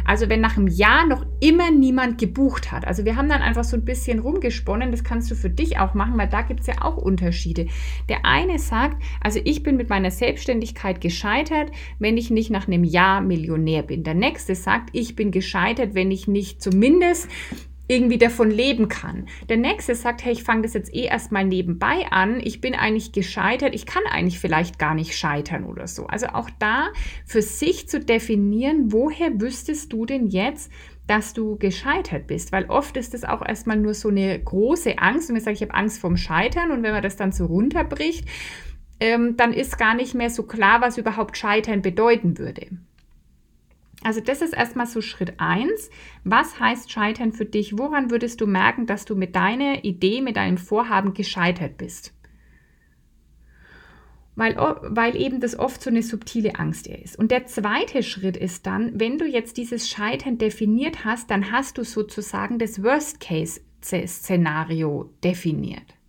Also 0.05 0.29
wenn 0.29 0.41
nach 0.41 0.57
einem 0.57 0.69
Jahr 0.69 1.07
noch 1.07 1.25
immer 1.41 1.71
niemand 1.71 2.19
gebucht 2.19 2.73
hat. 2.73 2.87
Also 2.87 3.05
wir 3.05 3.17
haben 3.17 3.29
dann 3.29 3.43
einfach 3.43 3.65
so 3.65 3.77
ein 3.77 3.85
bisschen 3.85 4.19
rumgesponnen, 4.19 4.91
das 4.91 5.05
kannst 5.05 5.31
du 5.31 5.35
für 5.35 5.51
dich 5.51 5.79
auch 5.79 5.95
machen, 5.95 6.19
weil 6.19 6.29
da 6.29 6.43
gibt 6.43 6.61
es 6.61 6.67
ja 6.67 6.83
auch 6.83 6.97
Unterschiede. 6.97 7.67
Der 8.09 8.25
eine 8.25 8.59
sagt, 8.59 9.03
also 9.21 9.41
ich 9.45 9.63
bin 9.63 9.77
mit 9.77 9.89
meiner 9.89 10.11
Selbstständigkeit 10.11 11.01
gescheitert, 11.01 11.71
wenn 11.99 12.17
ich 12.17 12.31
nicht 12.31 12.51
nach 12.51 12.67
einem 12.67 12.85
Jahr 12.85 13.21
Millionär 13.21 13.83
bin. 13.83 14.03
Der 14.03 14.15
nächste 14.15 14.55
sagt, 14.55 14.91
ich 14.93 15.17
bin 15.17 15.31
gescheitert, 15.31 15.95
wenn 15.95 16.11
ich 16.11 16.27
nicht 16.27 16.63
zumindest 16.63 17.29
irgendwie 17.91 18.19
davon 18.19 18.53
leben 18.53 18.89
kann. 18.89 19.27
Der 19.49 19.57
nächste 19.57 19.97
sagt, 19.97 20.25
hey, 20.25 20.33
ich 20.33 20.45
fange 20.45 20.63
das 20.63 20.75
jetzt 20.75 20.95
eh 20.95 21.07
erstmal 21.07 21.45
nebenbei 21.45 22.07
an. 22.11 22.39
Ich 22.41 22.61
bin 22.61 22.77
eigentlich 22.77 23.11
gescheitert. 23.11 23.75
Ich 23.75 23.85
kann 23.85 24.05
eigentlich 24.09 24.39
vielleicht 24.39 24.79
gar 24.79 24.95
nicht 24.95 25.19
scheitern 25.19 25.65
oder 25.65 25.89
so. 25.89 26.07
Also 26.07 26.29
auch 26.29 26.49
da 26.61 26.93
für 27.27 27.43
sich 27.43 27.89
zu 27.89 27.99
definieren, 27.99 28.93
woher 28.93 29.41
wüsstest 29.41 29.93
du 29.93 30.07
denn 30.07 30.29
jetzt, 30.29 30.71
dass 31.09 31.35
du 31.35 31.59
gescheitert 31.59 32.29
bist? 32.29 32.53
Weil 32.53 32.67
oft 32.67 32.97
ist 32.97 33.13
es 33.13 33.25
auch 33.25 33.45
erstmal 33.45 33.77
nur 33.77 33.95
so 33.95 34.09
eine 34.09 34.39
große 34.39 34.99
Angst. 34.99 35.29
Und 35.29 35.35
wir 35.35 35.43
sagen, 35.43 35.57
ich 35.57 35.63
habe 35.63 35.75
Angst 35.75 35.99
vorm 35.99 36.17
Scheitern. 36.17 36.71
Und 36.71 36.85
wenn 36.85 36.93
man 36.93 37.03
das 37.03 37.17
dann 37.17 37.33
so 37.33 37.47
runterbricht, 37.47 38.25
ähm, 39.01 39.37
dann 39.37 39.53
ist 39.53 39.79
gar 39.79 39.97
nicht 39.97 40.15
mehr 40.15 40.31
so 40.31 40.45
klar, 40.45 40.81
was 40.81 40.97
überhaupt 40.97 41.37
Scheitern 41.37 41.83
bedeuten 41.83 42.39
würde. 42.39 42.69
Also 44.03 44.21
das 44.21 44.41
ist 44.41 44.55
erstmal 44.55 44.87
so 44.87 45.03
Schritt 45.03 45.35
1. 45.39 45.91
Was 46.25 46.59
heißt 46.59 46.91
Scheitern 46.91 47.33
für 47.33 47.45
dich? 47.45 47.77
Woran 47.77 48.11
würdest 48.11 48.41
du 48.41 48.47
merken, 48.47 48.87
dass 48.87 49.05
du 49.05 49.15
mit 49.15 49.37
deiner 49.37 49.85
Idee, 49.85 50.23
mit 50.23 50.37
deinem 50.37 50.57
Vorhaben 50.57 51.13
gescheitert 51.13 51.77
bist? 51.77 52.15
Weil, 54.37 54.57
weil 54.57 55.17
eben 55.17 55.41
das 55.41 55.59
oft 55.59 55.83
so 55.83 55.91
eine 55.91 56.03
subtile 56.03 56.55
Angst 56.55 56.87
ist. 56.87 57.19
Und 57.19 57.31
der 57.31 57.45
zweite 57.45 58.03
Schritt 58.03 58.39
ist 58.39 58.67
dann, 58.67 58.99
wenn 58.99 59.19
du 59.19 59.27
jetzt 59.27 59.59
dieses 59.59 59.91
Scheitern 59.91 60.39
definiert 60.39 61.05
hast, 61.05 61.31
dann 61.31 61.53
hast 61.53 61.77
du 61.77 61.85
sozusagen 61.85 62.59
das 62.59 62.83
Worst-Case-Szenario 62.83 65.13
definiert. 65.23 66.00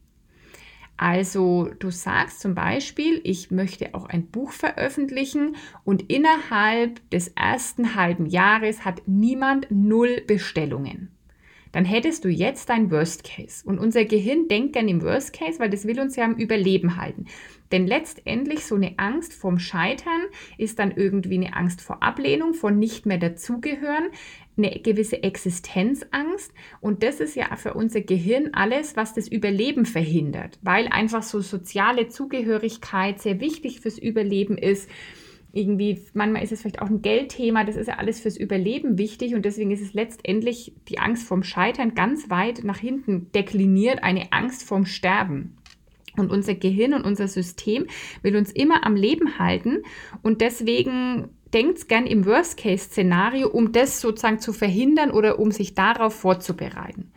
Also 1.01 1.67
du 1.79 1.89
sagst 1.89 2.41
zum 2.41 2.53
Beispiel, 2.53 3.21
ich 3.23 3.49
möchte 3.49 3.95
auch 3.95 4.05
ein 4.05 4.27
Buch 4.27 4.51
veröffentlichen 4.51 5.55
und 5.83 6.11
innerhalb 6.11 7.09
des 7.09 7.29
ersten 7.29 7.95
halben 7.95 8.27
Jahres 8.27 8.85
hat 8.85 9.01
niemand 9.07 9.65
null 9.71 10.21
Bestellungen. 10.27 11.09
Dann 11.71 11.85
hättest 11.85 12.23
du 12.23 12.29
jetzt 12.29 12.69
dein 12.69 12.91
Worst 12.91 13.23
Case. 13.23 13.65
Und 13.65 13.79
unser 13.79 14.05
Gehirn 14.05 14.47
denkt 14.47 14.75
dann 14.75 14.87
im 14.87 15.01
Worst 15.01 15.33
Case, 15.33 15.59
weil 15.59 15.71
das 15.71 15.87
will 15.87 15.99
uns 15.99 16.17
ja 16.17 16.25
am 16.25 16.35
Überleben 16.35 16.97
halten. 16.97 17.25
Denn 17.71 17.87
letztendlich 17.87 18.65
so 18.65 18.75
eine 18.75 18.93
Angst 18.97 19.33
vorm 19.33 19.57
Scheitern 19.57 20.21
ist 20.59 20.77
dann 20.77 20.91
irgendwie 20.91 21.35
eine 21.35 21.55
Angst 21.55 21.81
vor 21.81 22.03
Ablehnung, 22.03 22.53
vor 22.53 22.69
nicht 22.69 23.07
mehr 23.07 23.17
dazugehören, 23.17 24.09
eine 24.57 24.79
gewisse 24.79 25.23
Existenzangst. 25.23 26.53
Und 26.79 27.03
das 27.03 27.19
ist 27.19 27.35
ja 27.35 27.55
für 27.55 27.73
unser 27.73 28.01
Gehirn 28.01 28.49
alles, 28.53 28.95
was 28.95 29.13
das 29.13 29.27
Überleben 29.27 29.85
verhindert, 29.85 30.59
weil 30.61 30.87
einfach 30.87 31.23
so 31.23 31.41
soziale 31.41 32.07
Zugehörigkeit 32.07 33.21
sehr 33.21 33.39
wichtig 33.39 33.79
fürs 33.81 33.97
Überleben 33.97 34.57
ist. 34.57 34.89
Irgendwie, 35.53 36.01
manchmal 36.13 36.43
ist 36.43 36.53
es 36.53 36.61
vielleicht 36.61 36.81
auch 36.81 36.89
ein 36.89 37.01
Geldthema, 37.01 37.65
das 37.65 37.75
ist 37.75 37.87
ja 37.87 37.95
alles 37.95 38.21
fürs 38.21 38.37
Überleben 38.37 38.97
wichtig. 38.97 39.35
Und 39.35 39.43
deswegen 39.43 39.71
ist 39.71 39.81
es 39.81 39.93
letztendlich 39.93 40.73
die 40.87 40.99
Angst 40.99 41.27
vorm 41.27 41.43
Scheitern 41.43 41.93
ganz 41.93 42.29
weit 42.29 42.63
nach 42.63 42.77
hinten 42.77 43.31
dekliniert, 43.33 44.03
eine 44.03 44.31
Angst 44.31 44.63
vorm 44.63 44.85
Sterben. 44.85 45.57
Und 46.17 46.29
unser 46.29 46.55
Gehirn 46.55 46.93
und 46.93 47.05
unser 47.05 47.27
System 47.27 47.85
will 48.21 48.35
uns 48.35 48.51
immer 48.51 48.85
am 48.85 48.95
Leben 48.95 49.39
halten. 49.39 49.83
Und 50.21 50.41
deswegen 50.41 51.29
denkt 51.53 51.87
gern 51.87 52.05
im 52.05 52.25
Worst-Case-Szenario, 52.25 53.47
um 53.49 53.71
das 53.71 54.01
sozusagen 54.01 54.39
zu 54.39 54.53
verhindern 54.53 55.11
oder 55.11 55.39
um 55.39 55.51
sich 55.51 55.75
darauf 55.75 56.15
vorzubereiten. 56.15 57.11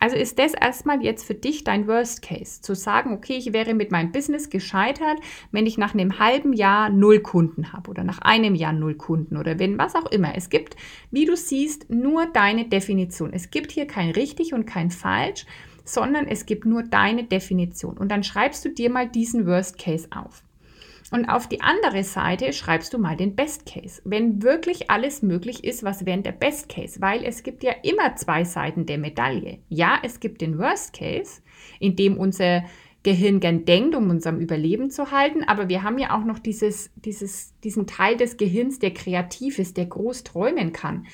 Also 0.00 0.16
ist 0.16 0.38
das 0.38 0.52
erstmal 0.52 1.02
jetzt 1.02 1.24
für 1.24 1.34
dich 1.34 1.64
dein 1.64 1.86
Worst 1.86 2.20
Case, 2.20 2.60
zu 2.60 2.74
sagen, 2.74 3.12
okay, 3.12 3.36
ich 3.36 3.52
wäre 3.52 3.74
mit 3.74 3.90
meinem 3.90 4.12
Business 4.12 4.50
gescheitert, 4.50 5.18
wenn 5.50 5.66
ich 5.66 5.78
nach 5.78 5.94
einem 5.94 6.18
halben 6.18 6.52
Jahr 6.52 6.90
null 6.90 7.20
Kunden 7.20 7.72
habe 7.72 7.90
oder 7.90 8.04
nach 8.04 8.18
einem 8.18 8.54
Jahr 8.54 8.72
null 8.72 8.96
Kunden 8.96 9.36
oder 9.36 9.58
wenn 9.58 9.78
was 9.78 9.94
auch 9.94 10.10
immer. 10.10 10.36
Es 10.36 10.50
gibt, 10.50 10.76
wie 11.10 11.24
du 11.24 11.36
siehst, 11.36 11.90
nur 11.90 12.26
deine 12.26 12.66
Definition. 12.66 13.32
Es 13.32 13.50
gibt 13.50 13.72
hier 13.72 13.86
kein 13.86 14.10
richtig 14.10 14.52
und 14.52 14.66
kein 14.66 14.90
falsch 14.90 15.46
sondern 15.84 16.26
es 16.26 16.46
gibt 16.46 16.64
nur 16.64 16.82
deine 16.82 17.24
Definition. 17.24 17.98
Und 17.98 18.08
dann 18.08 18.24
schreibst 18.24 18.64
du 18.64 18.70
dir 18.70 18.90
mal 18.90 19.08
diesen 19.08 19.46
Worst 19.46 19.78
Case 19.78 20.08
auf. 20.14 20.43
Und 21.14 21.26
auf 21.26 21.46
die 21.46 21.60
andere 21.60 22.02
Seite 22.02 22.52
schreibst 22.52 22.92
du 22.92 22.98
mal 22.98 23.16
den 23.16 23.36
Best 23.36 23.66
Case. 23.66 24.02
Wenn 24.04 24.42
wirklich 24.42 24.90
alles 24.90 25.22
möglich 25.22 25.62
ist, 25.62 25.84
was 25.84 26.04
wäre 26.04 26.20
der 26.20 26.32
Best 26.32 26.68
Case? 26.68 27.00
Weil 27.00 27.24
es 27.24 27.44
gibt 27.44 27.62
ja 27.62 27.70
immer 27.84 28.16
zwei 28.16 28.42
Seiten 28.42 28.84
der 28.84 28.98
Medaille. 28.98 29.60
Ja, 29.68 30.00
es 30.02 30.18
gibt 30.18 30.40
den 30.40 30.58
Worst 30.58 30.92
Case, 30.92 31.40
in 31.78 31.94
dem 31.94 32.18
unser 32.18 32.64
Gehirn 33.04 33.38
gern 33.38 33.64
denkt, 33.64 33.94
um 33.94 34.10
uns 34.10 34.26
am 34.26 34.40
Überleben 34.40 34.90
zu 34.90 35.12
halten. 35.12 35.44
Aber 35.44 35.68
wir 35.68 35.84
haben 35.84 35.98
ja 35.98 36.18
auch 36.18 36.24
noch 36.24 36.40
dieses, 36.40 36.90
dieses, 36.96 37.54
diesen 37.60 37.86
Teil 37.86 38.16
des 38.16 38.36
Gehirns, 38.36 38.80
der 38.80 38.92
kreativ 38.92 39.60
ist, 39.60 39.76
der 39.76 39.86
groß 39.86 40.24
träumen 40.24 40.72
kann. 40.72 41.06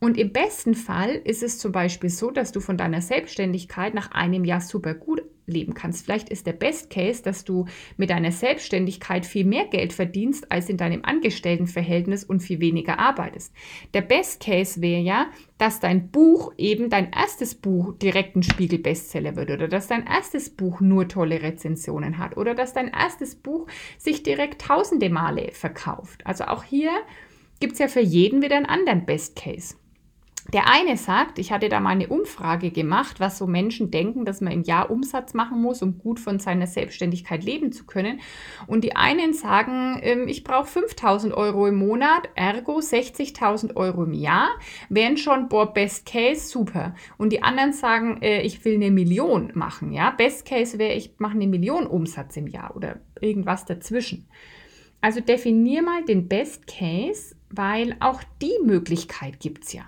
Und 0.00 0.18
im 0.18 0.32
besten 0.32 0.74
Fall 0.74 1.10
ist 1.10 1.44
es 1.44 1.58
zum 1.58 1.70
Beispiel 1.70 2.10
so, 2.10 2.32
dass 2.32 2.50
du 2.50 2.58
von 2.58 2.76
deiner 2.76 3.00
Selbstständigkeit 3.00 3.94
nach 3.94 4.10
einem 4.10 4.44
Jahr 4.44 4.60
super 4.60 4.94
gut 4.94 5.22
leben 5.50 5.74
kannst. 5.74 6.04
Vielleicht 6.04 6.28
ist 6.28 6.46
der 6.46 6.52
Best 6.52 6.90
Case, 6.90 7.22
dass 7.22 7.44
du 7.44 7.66
mit 7.96 8.10
deiner 8.10 8.32
Selbstständigkeit 8.32 9.26
viel 9.26 9.44
mehr 9.44 9.66
Geld 9.66 9.92
verdienst 9.92 10.50
als 10.50 10.68
in 10.68 10.76
deinem 10.76 11.04
Angestelltenverhältnis 11.04 12.24
und 12.24 12.40
viel 12.40 12.60
weniger 12.60 12.98
arbeitest. 12.98 13.52
Der 13.94 14.02
Best 14.02 14.42
Case 14.42 14.80
wäre 14.80 15.02
ja, 15.02 15.26
dass 15.58 15.80
dein 15.80 16.10
Buch 16.10 16.52
eben 16.56 16.88
dein 16.88 17.12
erstes 17.12 17.54
Buch 17.54 17.92
direkt 17.98 18.36
ein 18.36 18.42
Spiegel-Bestseller 18.42 19.36
wird 19.36 19.50
oder 19.50 19.68
dass 19.68 19.88
dein 19.88 20.06
erstes 20.06 20.50
Buch 20.50 20.80
nur 20.80 21.08
tolle 21.08 21.42
Rezensionen 21.42 22.18
hat 22.18 22.36
oder 22.36 22.54
dass 22.54 22.72
dein 22.72 22.88
erstes 22.88 23.34
Buch 23.34 23.66
sich 23.98 24.22
direkt 24.22 24.62
tausende 24.62 25.10
Male 25.10 25.50
verkauft. 25.52 26.26
Also 26.26 26.44
auch 26.44 26.64
hier 26.64 26.90
gibt 27.60 27.74
es 27.74 27.78
ja 27.78 27.88
für 27.88 28.00
jeden 28.00 28.42
wieder 28.42 28.56
einen 28.56 28.66
anderen 28.66 29.04
Best 29.04 29.36
Case. 29.36 29.74
Der 30.48 30.68
eine 30.68 30.96
sagt, 30.96 31.38
ich 31.38 31.52
hatte 31.52 31.68
da 31.68 31.80
mal 31.80 31.90
eine 31.90 32.08
Umfrage 32.08 32.70
gemacht, 32.70 33.20
was 33.20 33.38
so 33.38 33.46
Menschen 33.46 33.90
denken, 33.90 34.24
dass 34.24 34.40
man 34.40 34.52
im 34.52 34.62
Jahr 34.62 34.90
Umsatz 34.90 35.34
machen 35.34 35.60
muss, 35.60 35.82
um 35.82 35.98
gut 35.98 36.18
von 36.18 36.38
seiner 36.38 36.66
Selbstständigkeit 36.66 37.44
leben 37.44 37.72
zu 37.72 37.84
können. 37.84 38.20
Und 38.66 38.82
die 38.82 38.96
einen 38.96 39.34
sagen, 39.34 40.00
ähm, 40.02 40.28
ich 40.28 40.42
brauche 40.42 40.66
5000 40.66 41.34
Euro 41.34 41.66
im 41.66 41.76
Monat, 41.76 42.28
ergo 42.34 42.78
60.000 42.78 43.76
Euro 43.76 44.04
im 44.04 44.14
Jahr, 44.14 44.48
wären 44.88 45.18
schon, 45.18 45.48
boah, 45.48 45.72
Best 45.72 46.06
Case, 46.06 46.48
super. 46.48 46.94
Und 47.18 47.32
die 47.32 47.42
anderen 47.42 47.72
sagen, 47.72 48.22
äh, 48.22 48.40
ich 48.42 48.64
will 48.64 48.74
eine 48.74 48.90
Million 48.90 49.52
machen, 49.54 49.92
ja. 49.92 50.10
Best 50.10 50.46
Case 50.46 50.78
wäre, 50.78 50.94
ich 50.94 51.14
mache 51.18 51.34
eine 51.34 51.46
Million 51.46 51.86
Umsatz 51.86 52.36
im 52.36 52.46
Jahr 52.46 52.74
oder 52.74 53.00
irgendwas 53.20 53.66
dazwischen. 53.66 54.26
Also 55.02 55.20
definier 55.20 55.82
mal 55.82 56.04
den 56.04 56.28
Best 56.28 56.66
Case, 56.66 57.36
weil 57.50 57.96
auch 58.00 58.22
die 58.42 58.58
Möglichkeit 58.64 59.40
gibt 59.40 59.64
es 59.64 59.72
ja. 59.72 59.84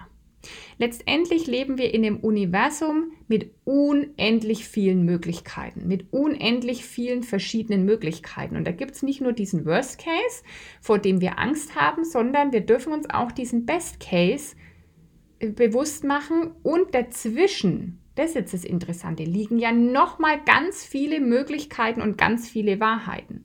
Letztendlich 0.78 1.46
leben 1.46 1.78
wir 1.78 1.94
in 1.94 2.04
einem 2.04 2.18
Universum 2.18 3.12
mit 3.28 3.50
unendlich 3.64 4.66
vielen 4.66 5.04
Möglichkeiten, 5.04 5.86
mit 5.86 6.12
unendlich 6.12 6.84
vielen 6.84 7.22
verschiedenen 7.22 7.84
Möglichkeiten. 7.84 8.56
Und 8.56 8.66
da 8.66 8.72
gibt 8.72 8.94
es 8.94 9.02
nicht 9.02 9.20
nur 9.20 9.32
diesen 9.32 9.64
Worst 9.64 9.98
Case, 9.98 10.42
vor 10.80 10.98
dem 10.98 11.20
wir 11.20 11.38
Angst 11.38 11.76
haben, 11.76 12.04
sondern 12.04 12.52
wir 12.52 12.60
dürfen 12.60 12.92
uns 12.92 13.08
auch 13.10 13.32
diesen 13.32 13.66
Best 13.66 14.00
Case 14.00 14.56
äh, 15.38 15.48
bewusst 15.48 16.04
machen 16.04 16.52
und 16.62 16.94
dazwischen, 16.94 18.00
das 18.14 18.30
ist 18.30 18.34
jetzt 18.34 18.54
das 18.54 18.64
Interessante, 18.64 19.24
liegen 19.24 19.58
ja 19.58 19.72
nochmal 19.72 20.40
ganz 20.44 20.84
viele 20.84 21.20
Möglichkeiten 21.20 22.02
und 22.02 22.18
ganz 22.18 22.48
viele 22.48 22.80
Wahrheiten. 22.80 23.44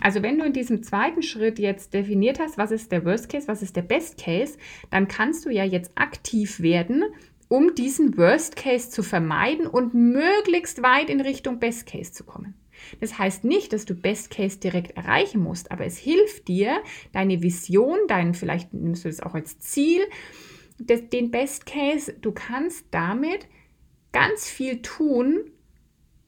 Also 0.00 0.22
wenn 0.22 0.38
du 0.38 0.44
in 0.44 0.52
diesem 0.52 0.82
zweiten 0.82 1.22
Schritt 1.22 1.58
jetzt 1.58 1.92
definiert 1.92 2.38
hast, 2.38 2.58
was 2.58 2.70
ist 2.70 2.92
der 2.92 3.04
Worst 3.04 3.28
Case, 3.28 3.48
was 3.48 3.62
ist 3.62 3.76
der 3.76 3.82
Best 3.82 4.18
Case, 4.18 4.56
dann 4.90 5.08
kannst 5.08 5.44
du 5.44 5.50
ja 5.50 5.64
jetzt 5.64 5.92
aktiv 5.96 6.60
werden, 6.60 7.02
um 7.48 7.74
diesen 7.74 8.16
Worst 8.16 8.56
Case 8.56 8.90
zu 8.90 9.02
vermeiden 9.02 9.66
und 9.66 9.94
möglichst 9.94 10.82
weit 10.82 11.10
in 11.10 11.20
Richtung 11.20 11.58
Best 11.58 11.86
Case 11.86 12.12
zu 12.12 12.24
kommen. 12.24 12.54
Das 13.00 13.18
heißt 13.18 13.44
nicht, 13.44 13.72
dass 13.72 13.84
du 13.84 13.94
Best 13.94 14.30
Case 14.30 14.58
direkt 14.58 14.96
erreichen 14.96 15.42
musst, 15.42 15.72
aber 15.72 15.84
es 15.84 15.98
hilft 15.98 16.46
dir, 16.46 16.80
deine 17.12 17.42
Vision, 17.42 17.98
dein, 18.06 18.34
vielleicht 18.34 18.72
nimmst 18.72 19.04
du 19.04 19.08
das 19.08 19.20
auch 19.20 19.34
als 19.34 19.58
Ziel, 19.58 20.00
das, 20.78 21.08
den 21.08 21.30
Best 21.30 21.66
Case, 21.66 22.12
du 22.12 22.32
kannst 22.32 22.86
damit 22.92 23.48
ganz 24.12 24.48
viel 24.48 24.80
tun, 24.80 25.50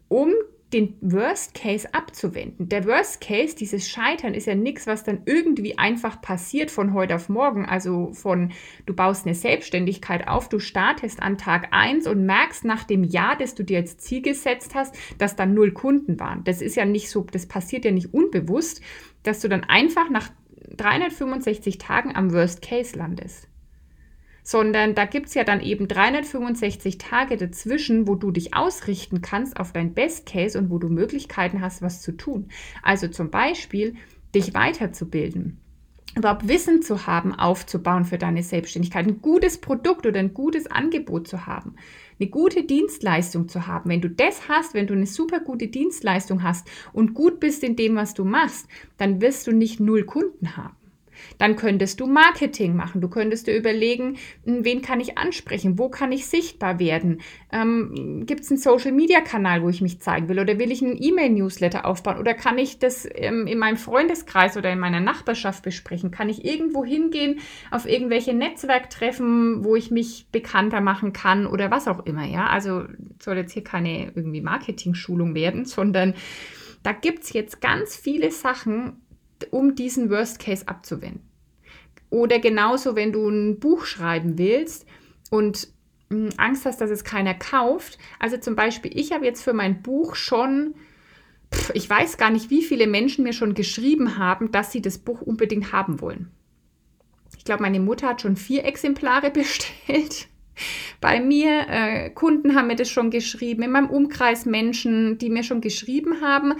um 0.09 0.33
den 0.73 0.97
Worst 1.01 1.55
Case 1.55 1.93
abzuwenden. 1.93 2.69
Der 2.69 2.85
Worst 2.87 3.21
Case, 3.21 3.57
dieses 3.57 3.89
Scheitern, 3.89 4.35
ist 4.35 4.47
ja 4.47 4.55
nichts, 4.55 4.87
was 4.87 5.03
dann 5.03 5.23
irgendwie 5.27 5.79
einfach 5.79 6.21
passiert 6.21 6.71
von 6.71 6.95
heute 6.95 7.17
auf 7.17 7.29
morgen. 7.29 7.67
Also 7.67 8.13
von, 8.13 8.53
du 8.87 8.95
baust 8.95 9.27
eine 9.27 9.35
Selbstständigkeit 9.35 10.29
auf, 10.29 10.49
du 10.49 10.61
startest 10.61 11.21
an 11.23 11.39
Tag 11.39 11.69
1 11.73 12.07
und 12.07 12.25
merkst 12.25 12.65
nach 12.65 12.85
dem 12.85 13.05
Jahr, 13.05 13.37
das 13.37 13.55
du 13.55 13.65
dir 13.65 13.79
als 13.79 13.99
Ziel 13.99 14.23
gesetzt 14.23 14.75
hast, 14.75 14.95
dass 15.19 15.37
dann 15.37 15.55
null 15.55 15.73
Kunden 15.73 16.21
waren. 16.21 16.45
Das 16.45 16.63
ist 16.63 16.77
ja 16.77 16.85
nicht 16.85 17.11
so, 17.11 17.27
das 17.31 17.47
passiert 17.47 17.85
ja 17.85 17.91
nicht 17.91 18.15
unbewusst, 18.15 18.81
dass 19.25 19.41
du 19.41 19.49
dann 19.49 19.65
einfach 19.65 20.09
nach 20.09 20.31
365 20.77 21.79
Tagen 21.79 22.15
am 22.15 22.33
Worst 22.33 22.63
Case 22.63 22.97
landest 22.97 23.50
sondern 24.43 24.95
da 24.95 25.05
gibt 25.05 25.29
es 25.29 25.35
ja 25.35 25.45
dann 25.45 25.61
eben 25.61 25.89
365 25.89 26.99
Tage 26.99 27.37
dazwischen, 27.37 28.09
wo 28.09 28.15
du 28.15 28.31
dich 28.31 28.55
ausrichten 28.55 29.21
kannst 29.23 29.59
auf 29.59 29.73
dein 29.73 29.95
Best 29.95 30.27
Case 30.27 30.59
und 30.59 30.71
wo 30.71 30.79
du 30.79 30.89
Möglichkeiten 30.89 31.61
hast, 31.61 31.83
was 31.83 32.03
zu 32.03 32.13
tun. 32.13 32.49
Also 32.83 33.09
zum 33.09 33.31
Beispiel 33.31 33.95
dich 34.35 34.55
weiterzubilden 34.55 35.61
überhaupt 36.17 36.49
Wissen 36.49 36.83
zu 36.83 37.07
haben, 37.07 37.35
aufzubauen 37.35 38.05
für 38.05 38.19
deine 38.19 38.43
Selbstständigkeit, 38.43 39.07
ein 39.07 39.23
gutes 39.23 39.59
Produkt 39.59 40.07
oder 40.07 40.19
ein 40.19 40.35
gutes 40.35 40.67
Angebot 40.67 41.29
zu 41.29 41.47
haben, 41.47 41.77
eine 42.19 42.29
gute 42.29 42.65
Dienstleistung 42.65 43.49
zu 43.49 43.67
haben. 43.67 43.89
Wenn 43.91 44.01
du 44.01 44.11
das 44.11 44.49
hast, 44.49 44.75
wenn 44.75 44.87
du 44.87 44.95
eine 44.95 45.07
super 45.07 45.41
gute 45.41 45.69
Dienstleistung 45.69 46.43
hast 46.43 46.69
und 46.93 47.15
gut 47.15 47.41
bist 47.41 47.63
in 47.63 47.77
dem, 47.77 47.97
was 47.97 48.15
du 48.15 48.25
machst, 48.25 48.67
dann 48.97 49.21
wirst 49.21 49.47
du 49.47 49.53
nicht 49.53 49.81
null 49.81 50.05
Kunden 50.05 50.57
haben. 50.57 50.77
Dann 51.39 51.57
könntest 51.57 52.01
du 52.01 52.07
Marketing 52.07 52.77
machen. 52.77 53.01
Du 53.01 53.09
könntest 53.09 53.47
dir 53.47 53.57
überlegen, 53.57 54.17
hm, 54.45 54.65
wen 54.65 54.83
kann 54.83 55.01
ich 55.01 55.19
ansprechen? 55.19 55.79
Wo 55.79 55.89
kann 55.89 56.13
ich 56.13 56.27
sichtbar 56.27 56.79
werden? 56.79 57.21
Ähm, 57.53 58.25
Gibt 58.27 58.41
es 58.43 58.51
einen 58.51 58.59
Social-Media-Kanal, 58.59 59.63
wo 59.63 59.69
ich 59.69 59.81
mich 59.81 60.01
zeigen 60.01 60.29
will? 60.29 60.41
Oder 60.41 60.59
will 60.59 60.71
ich 60.71 60.83
einen 60.83 61.01
E-Mail-Newsletter 61.01 61.85
aufbauen? 61.87 62.19
Oder 62.19 62.35
kann 62.35 62.59
ich 62.59 62.79
das 62.79 63.09
ähm, 63.15 63.47
in 63.47 63.59
meinem 63.59 63.77
Freundeskreis 63.77 64.57
oder 64.57 64.73
in 64.73 64.79
meiner 64.79 65.01
Nachbarschaft 65.01 65.63
besprechen? 65.63 66.11
Kann 66.11 66.29
ich 66.29 66.45
irgendwo 66.45 66.85
hingehen, 66.85 67.41
auf 67.71 67.87
irgendwelche 67.87 68.35
Netzwerktreffen, 68.35 69.65
wo 69.65 69.77
ich 69.77 69.91
mich 69.91 70.27
bekannter 70.33 70.81
machen 70.81 71.13
kann 71.13 71.47
oder 71.47 71.71
was 71.71 71.89
auch 71.89 72.05
immer? 72.07 72.27
Ja, 72.27 72.47
also 72.47 72.85
soll 73.21 73.37
jetzt 73.37 73.53
hier 73.53 73.65
keine 73.65 74.13
irgendwie 74.15 74.41
Marketing-Schulung 74.41 75.35
werden, 75.35 75.65
sondern 75.65 76.15
da 76.83 76.93
gibt 76.93 77.25
es 77.25 77.33
jetzt 77.33 77.61
ganz 77.61 77.97
viele 77.97 78.31
Sachen, 78.31 79.01
um 79.51 79.75
diesen 79.75 80.11
Worst 80.11 80.39
Case 80.39 80.67
abzuwenden. 80.69 81.23
Oder 82.11 82.41
genauso, 82.41 82.97
wenn 82.97 83.13
du 83.13 83.29
ein 83.29 83.61
Buch 83.61 83.85
schreiben 83.85 84.37
willst 84.37 84.87
und 85.31 85.69
hm, 86.11 86.31
Angst 86.37 86.67
hast, 86.67 86.81
dass 86.81 86.91
es 86.91 87.05
keiner 87.05 87.35
kauft. 87.35 87.99
Also 88.19 88.37
zum 88.37 88.57
Beispiel, 88.57 88.91
ich 88.95 89.13
habe 89.13 89.25
jetzt 89.25 89.43
für 89.43 89.53
mein 89.53 89.81
Buch 89.83 90.17
schon, 90.17 90.75
ich 91.73 91.89
weiß 91.89 92.19
gar 92.19 92.31
nicht, 92.31 92.51
wie 92.51 92.63
viele 92.63 92.87
Menschen 92.87 93.25
mir 93.25 93.33
schon 93.33 93.55
geschrieben 93.55 94.19
haben, 94.19 94.51
dass 94.51 94.73
sie 94.73 94.83
das 94.83 94.99
Buch 94.99 95.21
unbedingt 95.21 95.73
haben 95.73 96.01
wollen. 96.01 96.31
Ich 97.39 97.45
glaube, 97.45 97.63
meine 97.63 97.81
Mutter 97.81 98.09
hat 98.09 98.21
schon 98.21 98.37
vier 98.37 98.65
Exemplare 98.65 99.31
bestellt. 99.31 100.27
Bei 101.01 101.21
mir, 101.21 101.67
äh, 101.69 102.11
Kunden 102.11 102.55
haben 102.55 102.67
mir 102.67 102.77
das 102.77 102.91
schon 102.91 103.11
geschrieben, 103.11 103.63
in 103.63 103.71
meinem 103.71 103.89
Umkreis 103.89 104.45
Menschen, 104.45 105.17
die 105.17 105.31
mir 105.31 105.43
schon 105.43 105.61
geschrieben 105.61 106.21
haben, 106.21 106.55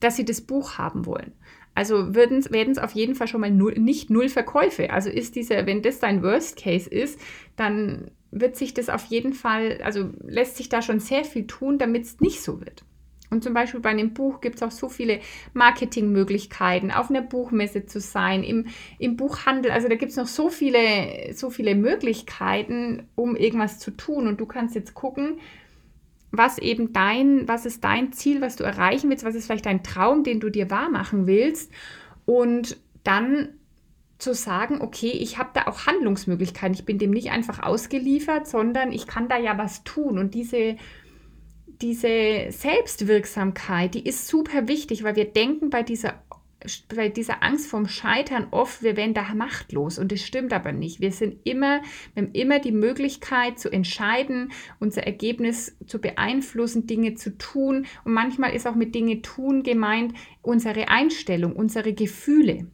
dass 0.00 0.16
sie 0.16 0.24
das 0.24 0.40
Buch 0.40 0.78
haben 0.78 1.06
wollen. 1.06 1.32
Also 1.74 2.14
werden 2.14 2.38
es 2.38 2.78
auf 2.78 2.92
jeden 2.92 3.14
Fall 3.14 3.28
schon 3.28 3.40
mal 3.40 3.50
null, 3.50 3.74
nicht 3.78 4.10
null 4.10 4.28
Verkäufe. 4.28 4.90
Also 4.90 5.08
ist 5.08 5.36
dieser, 5.36 5.66
wenn 5.66 5.82
das 5.82 6.00
dein 6.00 6.22
Worst 6.22 6.56
Case 6.56 6.88
ist, 6.88 7.18
dann 7.56 8.10
wird 8.30 8.56
sich 8.56 8.74
das 8.74 8.88
auf 8.88 9.04
jeden 9.06 9.32
Fall, 9.32 9.80
also 9.82 10.10
lässt 10.26 10.56
sich 10.56 10.68
da 10.68 10.82
schon 10.82 11.00
sehr 11.00 11.24
viel 11.24 11.46
tun, 11.46 11.78
damit 11.78 12.04
es 12.04 12.20
nicht 12.20 12.42
so 12.42 12.60
wird. 12.60 12.84
Und 13.32 13.42
zum 13.42 13.54
Beispiel 13.54 13.80
bei 13.80 13.88
einem 13.88 14.12
Buch 14.12 14.42
gibt 14.42 14.56
es 14.56 14.62
auch 14.62 14.70
so 14.70 14.90
viele 14.90 15.20
Marketingmöglichkeiten, 15.54 16.90
auf 16.90 17.08
einer 17.08 17.22
Buchmesse 17.22 17.86
zu 17.86 17.98
sein, 17.98 18.44
im, 18.44 18.66
im 18.98 19.16
Buchhandel. 19.16 19.70
Also 19.70 19.88
da 19.88 19.94
gibt 19.94 20.10
es 20.10 20.18
noch 20.18 20.26
so 20.26 20.50
viele, 20.50 21.32
so 21.32 21.48
viele 21.48 21.74
Möglichkeiten, 21.74 23.08
um 23.14 23.34
irgendwas 23.34 23.78
zu 23.78 23.90
tun. 23.90 24.26
Und 24.26 24.38
du 24.38 24.44
kannst 24.44 24.74
jetzt 24.74 24.92
gucken, 24.92 25.40
was 26.32 26.58
eben 26.58 26.92
dein, 26.92 27.46
was 27.46 27.66
ist 27.66 27.84
dein 27.84 28.12
Ziel, 28.12 28.40
was 28.40 28.56
du 28.56 28.64
erreichen 28.64 29.10
willst, 29.10 29.24
was 29.24 29.34
ist 29.34 29.46
vielleicht 29.46 29.66
dein 29.66 29.84
Traum, 29.84 30.24
den 30.24 30.40
du 30.40 30.50
dir 30.50 30.70
wahr 30.70 30.90
machen 30.90 31.26
willst. 31.26 31.70
Und 32.24 32.78
dann 33.04 33.50
zu 34.18 34.34
sagen, 34.34 34.80
okay, 34.80 35.10
ich 35.10 35.38
habe 35.38 35.50
da 35.52 35.66
auch 35.66 35.86
Handlungsmöglichkeiten, 35.86 36.74
ich 36.74 36.84
bin 36.84 36.98
dem 36.98 37.10
nicht 37.10 37.30
einfach 37.30 37.62
ausgeliefert, 37.62 38.46
sondern 38.46 38.92
ich 38.92 39.06
kann 39.06 39.28
da 39.28 39.38
ja 39.38 39.58
was 39.58 39.84
tun. 39.84 40.18
Und 40.18 40.34
diese 40.34 40.76
diese 41.82 42.46
Selbstwirksamkeit, 42.50 43.94
die 43.94 44.06
ist 44.06 44.28
super 44.28 44.68
wichtig, 44.68 45.02
weil 45.02 45.16
wir 45.16 45.24
denken 45.24 45.68
bei 45.68 45.82
dieser 45.82 46.22
bei 46.94 47.08
dieser 47.08 47.42
Angst 47.42 47.68
vorm 47.68 47.88
Scheitern 47.88 48.48
oft, 48.50 48.82
wir 48.82 48.96
werden 48.96 49.14
da 49.14 49.34
machtlos 49.34 49.98
und 49.98 50.12
das 50.12 50.22
stimmt 50.22 50.52
aber 50.52 50.72
nicht. 50.72 51.00
Wir 51.00 51.12
sind 51.12 51.38
immer, 51.44 51.82
wir 52.14 52.24
haben 52.24 52.32
immer 52.32 52.58
die 52.58 52.72
Möglichkeit 52.72 53.58
zu 53.58 53.70
entscheiden, 53.70 54.52
unser 54.78 55.04
Ergebnis 55.04 55.76
zu 55.86 56.00
beeinflussen, 56.00 56.86
Dinge 56.86 57.14
zu 57.14 57.36
tun 57.38 57.86
und 58.04 58.12
manchmal 58.12 58.54
ist 58.54 58.66
auch 58.66 58.74
mit 58.74 58.94
Dinge 58.94 59.22
tun 59.22 59.62
gemeint 59.62 60.14
unsere 60.42 60.88
Einstellung, 60.88 61.54
unsere 61.54 61.92
Gefühle. 61.92 62.66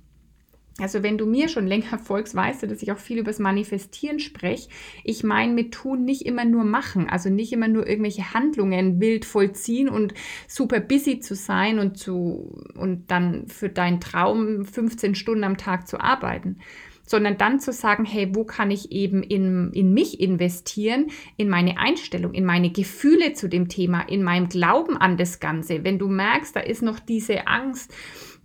Also 0.80 1.02
wenn 1.02 1.18
du 1.18 1.26
mir 1.26 1.48
schon 1.48 1.66
länger 1.66 1.98
folgst, 2.02 2.34
weißt 2.34 2.62
du, 2.62 2.68
dass 2.68 2.82
ich 2.82 2.92
auch 2.92 2.98
viel 2.98 3.18
über 3.18 3.30
das 3.30 3.40
Manifestieren 3.40 4.20
spreche. 4.20 4.68
Ich 5.04 5.24
meine 5.24 5.52
mit 5.52 5.72
tun 5.72 6.04
nicht 6.04 6.22
immer 6.22 6.44
nur 6.44 6.64
machen, 6.64 7.08
also 7.08 7.30
nicht 7.30 7.52
immer 7.52 7.68
nur 7.68 7.86
irgendwelche 7.86 8.32
Handlungen 8.32 9.00
wild 9.00 9.24
vollziehen 9.24 9.88
und 9.88 10.14
super 10.46 10.80
busy 10.80 11.20
zu 11.20 11.34
sein 11.34 11.78
und 11.78 11.98
zu 11.98 12.62
und 12.74 13.10
dann 13.10 13.48
für 13.48 13.68
deinen 13.68 14.00
Traum 14.00 14.64
15 14.64 15.14
Stunden 15.14 15.44
am 15.44 15.56
Tag 15.56 15.88
zu 15.88 16.00
arbeiten, 16.00 16.58
sondern 17.04 17.38
dann 17.38 17.58
zu 17.58 17.72
sagen, 17.72 18.04
hey, 18.04 18.34
wo 18.34 18.44
kann 18.44 18.70
ich 18.70 18.92
eben 18.92 19.22
in, 19.22 19.72
in 19.72 19.94
mich 19.94 20.20
investieren, 20.20 21.06
in 21.36 21.48
meine 21.48 21.78
Einstellung, 21.78 22.34
in 22.34 22.44
meine 22.44 22.70
Gefühle 22.70 23.32
zu 23.32 23.48
dem 23.48 23.68
Thema, 23.68 24.02
in 24.02 24.22
meinem 24.22 24.48
Glauben 24.48 24.96
an 24.96 25.16
das 25.16 25.40
Ganze. 25.40 25.84
Wenn 25.84 25.98
du 25.98 26.08
merkst, 26.08 26.54
da 26.54 26.60
ist 26.60 26.82
noch 26.82 27.00
diese 27.00 27.46
Angst, 27.46 27.92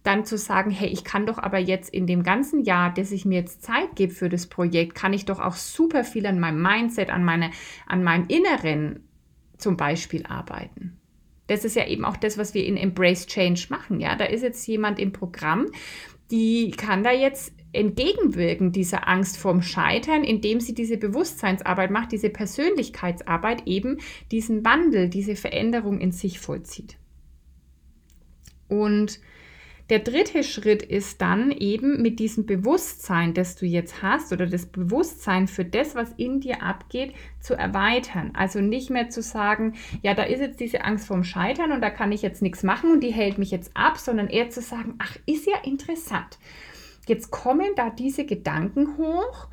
dann 0.03 0.25
zu 0.25 0.37
sagen, 0.37 0.69
hey, 0.69 0.89
ich 0.89 1.03
kann 1.03 1.25
doch 1.25 1.37
aber 1.37 1.57
jetzt 1.57 1.93
in 1.93 2.05
dem 2.05 2.23
ganzen 2.23 2.63
Jahr, 2.63 2.93
dass 2.93 3.11
ich 3.11 3.25
mir 3.25 3.39
jetzt 3.39 3.63
Zeit 3.63 3.95
gebe 3.95 4.13
für 4.13 4.29
das 4.29 4.47
Projekt, 4.47 4.95
kann 4.95 5.13
ich 5.13 5.25
doch 5.25 5.39
auch 5.39 5.55
super 5.55 6.03
viel 6.03 6.25
an 6.25 6.39
meinem 6.39 6.61
Mindset, 6.61 7.09
an, 7.09 7.23
meine, 7.23 7.51
an 7.87 8.03
meinem 8.03 8.27
Inneren 8.27 9.07
zum 9.57 9.77
Beispiel 9.77 10.25
arbeiten. 10.25 10.99
Das 11.47 11.65
ist 11.65 11.75
ja 11.75 11.87
eben 11.87 12.05
auch 12.05 12.17
das, 12.17 12.37
was 12.37 12.53
wir 12.53 12.65
in 12.65 12.77
Embrace 12.77 13.27
Change 13.27 13.67
machen. 13.69 13.99
Ja, 13.99 14.15
da 14.15 14.25
ist 14.25 14.41
jetzt 14.41 14.65
jemand 14.67 14.99
im 14.99 15.13
Programm, 15.13 15.67
die 16.31 16.71
kann 16.71 17.03
da 17.03 17.11
jetzt 17.11 17.53
entgegenwirken 17.73 18.71
dieser 18.71 19.07
Angst 19.07 19.37
vorm 19.37 19.61
Scheitern, 19.61 20.23
indem 20.23 20.59
sie 20.59 20.73
diese 20.73 20.97
Bewusstseinsarbeit 20.97 21.91
macht, 21.91 22.11
diese 22.11 22.29
Persönlichkeitsarbeit, 22.29 23.67
eben 23.67 23.97
diesen 24.31 24.63
Wandel, 24.63 25.09
diese 25.09 25.35
Veränderung 25.35 25.99
in 25.99 26.11
sich 26.11 26.39
vollzieht. 26.39 26.97
Und 28.67 29.19
der 29.93 29.99
dritte 29.99 30.43
Schritt 30.43 30.81
ist 30.81 31.21
dann 31.21 31.51
eben 31.51 32.01
mit 32.01 32.17
diesem 32.17 32.47
Bewusstsein, 32.47 33.35
das 33.35 33.55
du 33.55 33.67
jetzt 33.67 34.01
hast 34.01 34.33
oder 34.33 34.47
das 34.47 34.65
Bewusstsein 34.65 35.47
für 35.47 35.65
das, 35.65 35.93
was 35.93 36.11
in 36.17 36.39
dir 36.39 36.63
abgeht, 36.63 37.13
zu 37.39 37.53
erweitern. 37.53 38.31
Also 38.33 38.59
nicht 38.59 38.89
mehr 38.89 39.09
zu 39.09 39.21
sagen, 39.21 39.75
ja, 40.01 40.15
da 40.15 40.23
ist 40.23 40.39
jetzt 40.39 40.59
diese 40.59 40.83
Angst 40.83 41.05
vorm 41.05 41.23
Scheitern 41.23 41.71
und 41.71 41.81
da 41.81 41.91
kann 41.91 42.11
ich 42.11 42.23
jetzt 42.23 42.41
nichts 42.41 42.63
machen 42.63 42.91
und 42.91 43.01
die 43.03 43.13
hält 43.13 43.37
mich 43.37 43.51
jetzt 43.51 43.69
ab, 43.75 43.99
sondern 43.99 44.29
eher 44.29 44.49
zu 44.49 44.61
sagen, 44.61 44.95
ach, 44.97 45.15
ist 45.27 45.45
ja 45.45 45.57
interessant. 45.63 46.39
Jetzt 47.07 47.29
kommen 47.29 47.73
da 47.75 47.91
diese 47.91 48.25
Gedanken 48.25 48.97
hoch, 48.97 49.47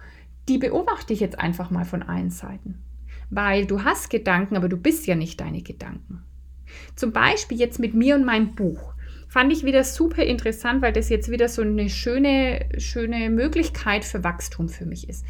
die 0.48 0.56
beobachte 0.56 1.12
ich 1.12 1.20
jetzt 1.20 1.38
einfach 1.38 1.70
mal 1.70 1.84
von 1.84 2.02
allen 2.02 2.30
Seiten. 2.30 2.82
Weil 3.28 3.66
du 3.66 3.84
hast 3.84 4.08
Gedanken, 4.08 4.56
aber 4.56 4.70
du 4.70 4.78
bist 4.78 5.06
ja 5.06 5.16
nicht 5.16 5.38
deine 5.38 5.60
Gedanken. 5.60 6.22
Zum 6.96 7.12
Beispiel 7.12 7.58
jetzt 7.58 7.78
mit 7.78 7.92
mir 7.92 8.14
und 8.14 8.24
meinem 8.24 8.54
Buch 8.54 8.94
fand 9.30 9.52
ich 9.52 9.64
wieder 9.64 9.84
super 9.84 10.24
interessant, 10.24 10.82
weil 10.82 10.92
das 10.92 11.08
jetzt 11.08 11.30
wieder 11.30 11.48
so 11.48 11.62
eine 11.62 11.88
schöne, 11.88 12.68
schöne 12.78 13.30
Möglichkeit 13.30 14.04
für 14.04 14.24
Wachstum 14.24 14.68
für 14.68 14.86
mich 14.86 15.08
ist 15.08 15.24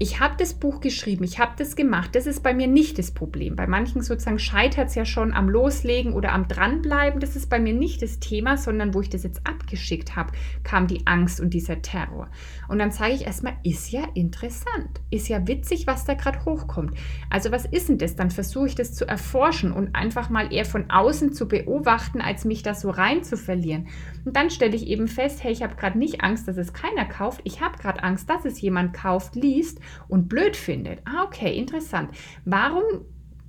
ich 0.00 0.20
habe 0.20 0.36
das 0.38 0.54
Buch 0.54 0.80
geschrieben, 0.80 1.24
ich 1.24 1.40
habe 1.40 1.54
das 1.56 1.74
gemacht. 1.74 2.14
Das 2.14 2.28
ist 2.28 2.44
bei 2.44 2.54
mir 2.54 2.68
nicht 2.68 2.98
das 2.98 3.10
Problem. 3.10 3.56
Bei 3.56 3.66
manchen 3.66 4.00
sozusagen 4.00 4.38
scheitert 4.38 4.90
es 4.90 4.94
ja 4.94 5.04
schon 5.04 5.32
am 5.32 5.48
Loslegen 5.48 6.12
oder 6.12 6.32
am 6.32 6.46
Dranbleiben. 6.46 7.18
Das 7.18 7.34
ist 7.34 7.50
bei 7.50 7.58
mir 7.58 7.74
nicht 7.74 8.00
das 8.00 8.20
Thema, 8.20 8.56
sondern 8.56 8.94
wo 8.94 9.00
ich 9.00 9.10
das 9.10 9.24
jetzt 9.24 9.44
abgeschickt 9.44 10.14
habe, 10.14 10.30
kam 10.62 10.86
die 10.86 11.04
Angst 11.08 11.40
und 11.40 11.52
dieser 11.52 11.82
Terror. 11.82 12.30
Und 12.68 12.78
dann 12.78 12.92
sage 12.92 13.14
ich 13.14 13.26
erstmal, 13.26 13.56
ist 13.64 13.90
ja 13.90 14.04
interessant, 14.14 15.00
ist 15.10 15.26
ja 15.26 15.48
witzig, 15.48 15.88
was 15.88 16.04
da 16.04 16.14
gerade 16.14 16.44
hochkommt. 16.44 16.96
Also 17.28 17.50
was 17.50 17.64
ist 17.64 17.88
denn 17.88 17.98
das? 17.98 18.14
Dann 18.14 18.30
versuche 18.30 18.68
ich 18.68 18.74
das 18.76 18.94
zu 18.94 19.04
erforschen 19.04 19.72
und 19.72 19.96
einfach 19.96 20.30
mal 20.30 20.52
eher 20.52 20.64
von 20.64 20.90
außen 20.90 21.32
zu 21.32 21.48
beobachten, 21.48 22.20
als 22.20 22.44
mich 22.44 22.62
da 22.62 22.74
so 22.74 22.90
rein 22.90 23.24
zu 23.24 23.36
verlieren. 23.36 23.88
Und 24.24 24.36
dann 24.36 24.50
stelle 24.50 24.76
ich 24.76 24.86
eben 24.86 25.08
fest, 25.08 25.42
hey, 25.42 25.50
ich 25.50 25.64
habe 25.64 25.74
gerade 25.74 25.98
nicht 25.98 26.22
Angst, 26.22 26.46
dass 26.46 26.56
es 26.56 26.72
keiner 26.72 27.04
kauft. 27.04 27.40
Ich 27.42 27.60
habe 27.60 27.78
gerade 27.78 28.04
Angst, 28.04 28.30
dass 28.30 28.44
es 28.44 28.60
jemand 28.60 28.92
kauft, 28.92 29.34
liest 29.34 29.80
und 30.08 30.28
blöd 30.28 30.56
findet. 30.56 31.00
Ah, 31.04 31.24
okay, 31.24 31.56
interessant. 31.56 32.10
Warum 32.44 32.82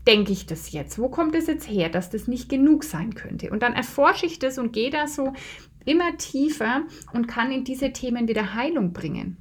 denke 0.08 0.32
ich 0.32 0.46
das 0.46 0.72
jetzt? 0.72 0.98
Wo 1.00 1.10
kommt 1.10 1.36
es 1.36 1.48
jetzt 1.48 1.70
her, 1.70 1.90
dass 1.90 2.10
das 2.10 2.28
nicht 2.28 2.50
genug 2.50 2.84
sein 2.84 3.16
könnte? 3.16 3.52
Und 3.52 3.64
dann 3.64 3.74
erforsche 3.74 4.26
ich 4.26 4.40
das 4.40 4.58
und 4.58 4.74
gehe 4.74 4.90
da 4.90 5.08
so 5.08 5.34
immer 5.86 6.18
tiefer 6.18 6.84
und 7.14 7.28
kann 7.28 7.52
in 7.52 7.64
diese 7.64 7.94
Themen 7.94 8.28
wieder 8.28 8.54
Heilung 8.54 8.94
bringen 8.94 9.38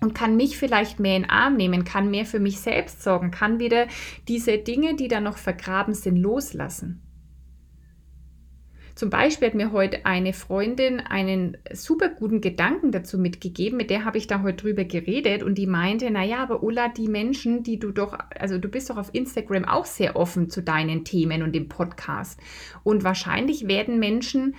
und 0.00 0.14
kann 0.14 0.36
mich 0.36 0.56
vielleicht 0.56 1.00
mehr 1.00 1.16
in 1.16 1.22
den 1.22 1.30
Arm 1.30 1.56
nehmen, 1.56 1.84
kann 1.84 2.10
mehr 2.10 2.26
für 2.26 2.40
mich 2.40 2.60
selbst 2.60 3.02
sorgen, 3.02 3.30
kann 3.30 3.58
wieder 3.58 3.86
diese 4.28 4.58
Dinge, 4.58 4.96
die 4.96 5.08
da 5.08 5.20
noch 5.20 5.36
vergraben 5.36 5.94
sind, 5.94 6.16
loslassen. 6.16 7.02
Zum 8.94 9.10
Beispiel 9.10 9.48
hat 9.48 9.54
mir 9.54 9.72
heute 9.72 10.04
eine 10.06 10.32
Freundin 10.32 11.00
einen 11.00 11.56
super 11.72 12.08
guten 12.08 12.40
Gedanken 12.40 12.92
dazu 12.92 13.18
mitgegeben, 13.18 13.76
mit 13.76 13.90
der 13.90 14.04
habe 14.04 14.18
ich 14.18 14.26
da 14.26 14.42
heute 14.42 14.64
drüber 14.64 14.84
geredet 14.84 15.42
und 15.42 15.56
die 15.56 15.66
meinte, 15.66 16.10
naja, 16.10 16.42
aber 16.42 16.62
Ulla, 16.62 16.88
die 16.88 17.08
Menschen, 17.08 17.62
die 17.62 17.78
du 17.78 17.92
doch, 17.92 18.18
also 18.38 18.58
du 18.58 18.68
bist 18.68 18.90
doch 18.90 18.96
auf 18.96 19.10
Instagram 19.12 19.64
auch 19.64 19.86
sehr 19.86 20.16
offen 20.16 20.50
zu 20.50 20.62
deinen 20.62 21.04
Themen 21.04 21.42
und 21.42 21.54
dem 21.54 21.68
Podcast. 21.68 22.38
Und 22.82 23.04
wahrscheinlich 23.04 23.68
werden 23.68 23.98
Menschen, 23.98 24.54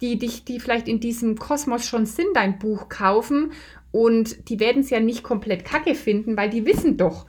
die 0.00 0.18
dich, 0.18 0.44
die 0.44 0.60
vielleicht 0.60 0.88
in 0.88 1.00
diesem 1.00 1.36
Kosmos 1.36 1.86
schon 1.86 2.06
sind, 2.06 2.28
dein 2.34 2.58
Buch 2.58 2.88
kaufen 2.88 3.52
und 3.92 4.48
die 4.48 4.60
werden 4.60 4.82
es 4.82 4.90
ja 4.90 5.00
nicht 5.00 5.22
komplett 5.22 5.64
kacke 5.64 5.94
finden, 5.94 6.36
weil 6.36 6.50
die 6.50 6.64
wissen 6.64 6.96
doch, 6.96 7.26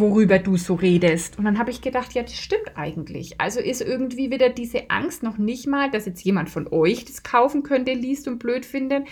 worüber 0.00 0.38
du 0.38 0.56
so 0.56 0.74
redest. 0.74 1.38
Und 1.38 1.44
dann 1.44 1.58
habe 1.58 1.70
ich 1.70 1.80
gedacht, 1.80 2.14
ja, 2.14 2.22
das 2.22 2.36
stimmt 2.36 2.76
eigentlich. 2.76 3.40
Also 3.40 3.60
ist 3.60 3.80
irgendwie 3.80 4.30
wieder 4.30 4.48
diese 4.48 4.90
Angst 4.90 5.22
noch 5.22 5.38
nicht 5.38 5.66
mal, 5.66 5.90
dass 5.90 6.06
jetzt 6.06 6.24
jemand 6.24 6.50
von 6.50 6.68
euch 6.68 7.04
das 7.04 7.22
kaufen 7.22 7.62
könnte, 7.62 7.92
liest 7.92 8.28
und 8.28 8.38
blöd 8.38 8.64
findet, 8.64 9.06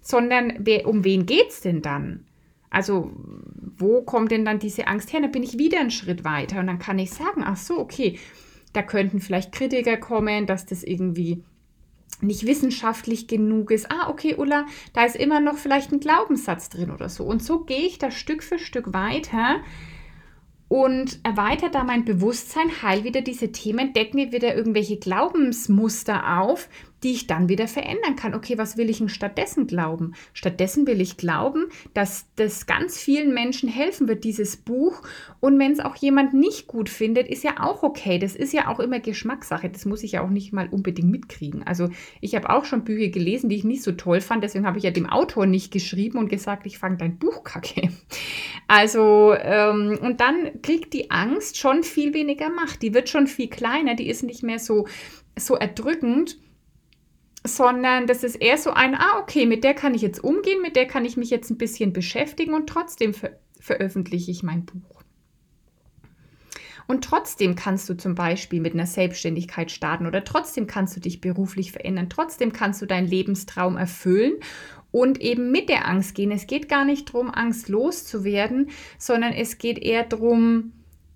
sondern 0.00 0.54
wer, 0.58 0.86
um 0.86 1.04
wen 1.04 1.26
geht 1.26 1.48
es 1.48 1.60
denn 1.60 1.82
dann? 1.82 2.24
Also, 2.70 3.10
wo 3.76 4.02
kommt 4.02 4.30
denn 4.30 4.44
dann 4.44 4.60
diese 4.60 4.86
Angst 4.86 5.12
her? 5.12 5.20
Dann 5.20 5.32
bin 5.32 5.42
ich 5.42 5.58
wieder 5.58 5.80
einen 5.80 5.90
Schritt 5.90 6.22
weiter 6.22 6.60
und 6.60 6.68
dann 6.68 6.78
kann 6.78 7.00
ich 7.00 7.10
sagen, 7.10 7.42
ach 7.44 7.56
so, 7.56 7.78
okay, 7.78 8.18
da 8.72 8.82
könnten 8.82 9.20
vielleicht 9.20 9.52
Kritiker 9.52 9.96
kommen, 9.96 10.46
dass 10.46 10.66
das 10.66 10.84
irgendwie 10.84 11.42
nicht 12.20 12.46
wissenschaftlich 12.46 13.26
genug 13.26 13.70
ist. 13.70 13.90
Ah, 13.90 14.08
okay, 14.08 14.36
Ulla, 14.36 14.66
da 14.92 15.04
ist 15.04 15.16
immer 15.16 15.40
noch 15.40 15.56
vielleicht 15.56 15.92
ein 15.92 16.00
Glaubenssatz 16.00 16.68
drin 16.68 16.90
oder 16.90 17.08
so. 17.08 17.24
Und 17.24 17.42
so 17.42 17.64
gehe 17.64 17.86
ich 17.86 17.98
da 17.98 18.10
Stück 18.10 18.42
für 18.42 18.58
Stück 18.58 18.92
weiter 18.92 19.60
und 20.70 21.18
erweitert 21.24 21.74
da 21.74 21.82
mein 21.82 22.04
Bewusstsein, 22.04 22.70
heil 22.80 23.02
wieder 23.02 23.22
diese 23.22 23.50
Themen, 23.50 23.92
deckt 23.92 24.14
mir 24.14 24.30
wieder 24.30 24.54
irgendwelche 24.54 24.98
Glaubensmuster 24.98 26.38
auf, 26.38 26.68
die 27.02 27.12
ich 27.12 27.26
dann 27.26 27.48
wieder 27.48 27.66
verändern 27.66 28.16
kann. 28.16 28.34
Okay, 28.34 28.58
was 28.58 28.76
will 28.76 28.90
ich 28.90 28.98
denn 28.98 29.08
stattdessen 29.08 29.66
glauben? 29.66 30.12
Stattdessen 30.32 30.86
will 30.86 31.00
ich 31.00 31.16
glauben, 31.16 31.66
dass 31.94 32.26
das 32.36 32.66
ganz 32.66 32.98
vielen 32.98 33.32
Menschen 33.32 33.68
helfen 33.68 34.08
wird, 34.08 34.24
dieses 34.24 34.56
Buch. 34.56 35.02
Und 35.40 35.58
wenn 35.58 35.72
es 35.72 35.80
auch 35.80 35.96
jemand 35.96 36.34
nicht 36.34 36.66
gut 36.66 36.88
findet, 36.88 37.28
ist 37.28 37.42
ja 37.42 37.54
auch 37.60 37.82
okay. 37.82 38.18
Das 38.18 38.36
ist 38.36 38.52
ja 38.52 38.68
auch 38.68 38.80
immer 38.80 39.00
Geschmackssache. 39.00 39.70
Das 39.70 39.86
muss 39.86 40.02
ich 40.02 40.12
ja 40.12 40.22
auch 40.22 40.30
nicht 40.30 40.52
mal 40.52 40.68
unbedingt 40.68 41.10
mitkriegen. 41.10 41.62
Also 41.62 41.88
ich 42.20 42.34
habe 42.34 42.50
auch 42.50 42.64
schon 42.64 42.84
Bücher 42.84 43.08
gelesen, 43.08 43.48
die 43.48 43.56
ich 43.56 43.64
nicht 43.64 43.82
so 43.82 43.92
toll 43.92 44.20
fand. 44.20 44.44
Deswegen 44.44 44.66
habe 44.66 44.78
ich 44.78 44.84
ja 44.84 44.90
dem 44.90 45.08
Autor 45.08 45.46
nicht 45.46 45.72
geschrieben 45.72 46.18
und 46.18 46.28
gesagt, 46.28 46.66
ich 46.66 46.78
fange 46.78 46.98
dein 46.98 47.18
Buch 47.18 47.44
kacke. 47.44 47.90
Also, 48.72 49.34
ähm, 49.34 49.98
und 50.00 50.20
dann 50.20 50.62
kriegt 50.62 50.92
die 50.92 51.10
Angst 51.10 51.58
schon 51.58 51.82
viel 51.82 52.14
weniger 52.14 52.50
Macht. 52.50 52.82
Die 52.82 52.94
wird 52.94 53.08
schon 53.08 53.26
viel 53.26 53.48
kleiner. 53.48 53.96
Die 53.96 54.08
ist 54.08 54.22
nicht 54.22 54.44
mehr 54.44 54.60
so, 54.60 54.86
so 55.36 55.56
erdrückend 55.56 56.38
sondern 57.44 58.06
das 58.06 58.22
ist 58.22 58.36
eher 58.36 58.58
so 58.58 58.70
ein, 58.70 58.94
ah, 58.94 59.18
okay, 59.20 59.46
mit 59.46 59.64
der 59.64 59.74
kann 59.74 59.94
ich 59.94 60.02
jetzt 60.02 60.22
umgehen, 60.22 60.62
mit 60.62 60.76
der 60.76 60.86
kann 60.86 61.04
ich 61.04 61.16
mich 61.16 61.30
jetzt 61.30 61.50
ein 61.50 61.58
bisschen 61.58 61.92
beschäftigen 61.92 62.54
und 62.54 62.68
trotzdem 62.68 63.14
ver 63.14 63.30
veröffentliche 63.62 64.30
ich 64.30 64.42
mein 64.42 64.64
Buch. 64.64 65.02
Und 66.86 67.04
trotzdem 67.04 67.56
kannst 67.56 67.88
du 67.90 67.94
zum 67.94 68.14
Beispiel 68.14 68.58
mit 68.60 68.72
einer 68.72 68.86
Selbstständigkeit 68.86 69.70
starten 69.70 70.06
oder 70.06 70.24
trotzdem 70.24 70.66
kannst 70.66 70.96
du 70.96 71.00
dich 71.00 71.20
beruflich 71.20 71.72
verändern, 71.72 72.08
trotzdem 72.08 72.54
kannst 72.54 72.80
du 72.80 72.86
deinen 72.86 73.06
Lebenstraum 73.06 73.76
erfüllen 73.76 74.32
und 74.90 75.20
eben 75.20 75.52
mit 75.52 75.68
der 75.68 75.86
Angst 75.86 76.14
gehen. 76.14 76.32
Es 76.32 76.46
geht 76.46 76.68
gar 76.68 76.84
nicht 76.84 77.10
darum, 77.10 77.30
Angst 77.30 77.68
loszuwerden, 77.68 78.70
sondern 78.98 79.32
es 79.34 79.58
geht 79.58 79.78
eher 79.78 80.04
darum, 80.04 80.72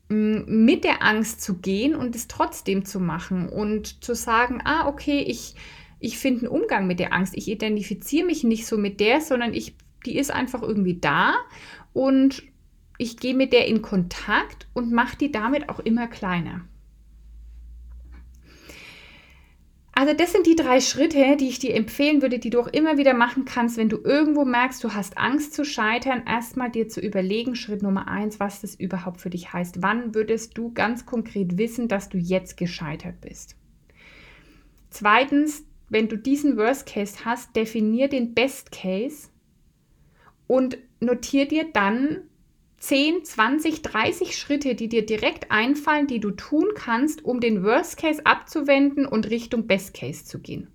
mit 0.09 0.85
der 0.85 1.03
Angst 1.03 1.41
zu 1.41 1.55
gehen 1.55 1.95
und 1.97 2.15
es 2.15 2.29
trotzdem 2.29 2.85
zu 2.85 3.01
machen 3.01 3.49
und 3.49 4.05
zu 4.05 4.15
sagen, 4.15 4.61
ah, 4.65 4.87
okay, 4.87 5.25
ich 5.27 5.55
ich 6.01 6.19
finde 6.19 6.47
einen 6.47 6.61
Umgang 6.61 6.87
mit 6.87 7.01
der 7.01 7.13
Angst. 7.13 7.35
Ich 7.37 7.49
identifiziere 7.49 8.27
mich 8.27 8.45
nicht 8.45 8.67
so 8.67 8.77
mit 8.77 9.01
der, 9.01 9.21
sondern 9.21 9.55
ich, 9.55 9.75
die 10.05 10.17
ist 10.19 10.31
einfach 10.31 10.63
irgendwie 10.63 10.99
da 11.01 11.35
und 11.93 12.43
ich 12.99 13.17
gehe 13.17 13.35
mit 13.35 13.53
der 13.53 13.67
in 13.67 13.83
Kontakt 13.83 14.69
und 14.73 14.93
mache 14.93 15.17
die 15.17 15.33
damit 15.33 15.69
auch 15.69 15.81
immer 15.81 16.07
kleiner. 16.07 16.63
Also 19.97 20.13
das 20.13 20.33
sind 20.33 20.47
die 20.49 20.57
drei 20.57 20.81
Schritte, 20.81 21.37
die 21.37 21.49
ich 21.49 21.61
dir 21.61 21.75
empfehlen 21.75 22.21
würde, 22.21 22.41
die 22.41 22.51
du 22.51 22.59
auch 22.59 22.67
immer 22.67 22.99
wieder 22.99 23.15
machen 23.15 23.45
kannst, 23.45 23.77
wenn 23.77 23.89
du 23.89 23.99
irgendwo 24.03 24.45
merkst, 24.45 24.83
du 24.83 24.93
hast 24.93 25.17
Angst 25.17 25.55
zu 25.55 25.65
scheitern, 25.65 26.25
erstmal 26.27 26.69
dir 26.69 26.89
zu 26.89 27.01
überlegen, 27.01 27.55
Schritt 27.55 27.81
Nummer 27.81 28.09
eins, 28.09 28.41
was 28.41 28.61
das 28.61 28.75
überhaupt 28.75 29.21
für 29.21 29.31
dich 29.31 29.53
heißt. 29.53 29.83
Wann 29.83 30.13
würdest 30.13 30.59
du 30.59 30.73
ganz 30.73 31.07
konkret 31.07 31.59
wissen, 31.59 31.87
dass 31.87 32.09
du 32.09 32.19
jetzt 32.19 32.57
gescheitert 32.57 33.21
bist? 33.21 33.55
Zweitens, 34.91 35.65
wenn 35.89 36.09
du 36.09 36.17
diesen 36.17 36.57
Worst 36.57 36.87
Case 36.87 37.25
hast, 37.25 37.55
definier 37.57 38.09
den 38.09 38.35
Best 38.35 38.73
Case 38.73 39.29
und 40.47 40.79
notier 41.01 41.47
dir 41.47 41.67
dann 41.73 42.23
10, 42.79 43.25
20, 43.25 43.83
30 43.83 44.37
Schritte, 44.37 44.75
die 44.75 44.89
dir 44.89 45.07
direkt 45.07 45.51
einfallen, 45.51 46.07
die 46.07 46.21
du 46.21 46.33
tun 46.33 46.67
kannst, 46.75 47.25
um 47.25 47.41
den 47.41 47.63
Worst 47.63 47.97
Case 47.97 48.25
abzuwenden 48.27 49.07
und 49.07 49.31
Richtung 49.31 49.67
Best 49.67 49.95
Case 49.95 50.25
zu 50.25 50.41
gehen. 50.41 50.69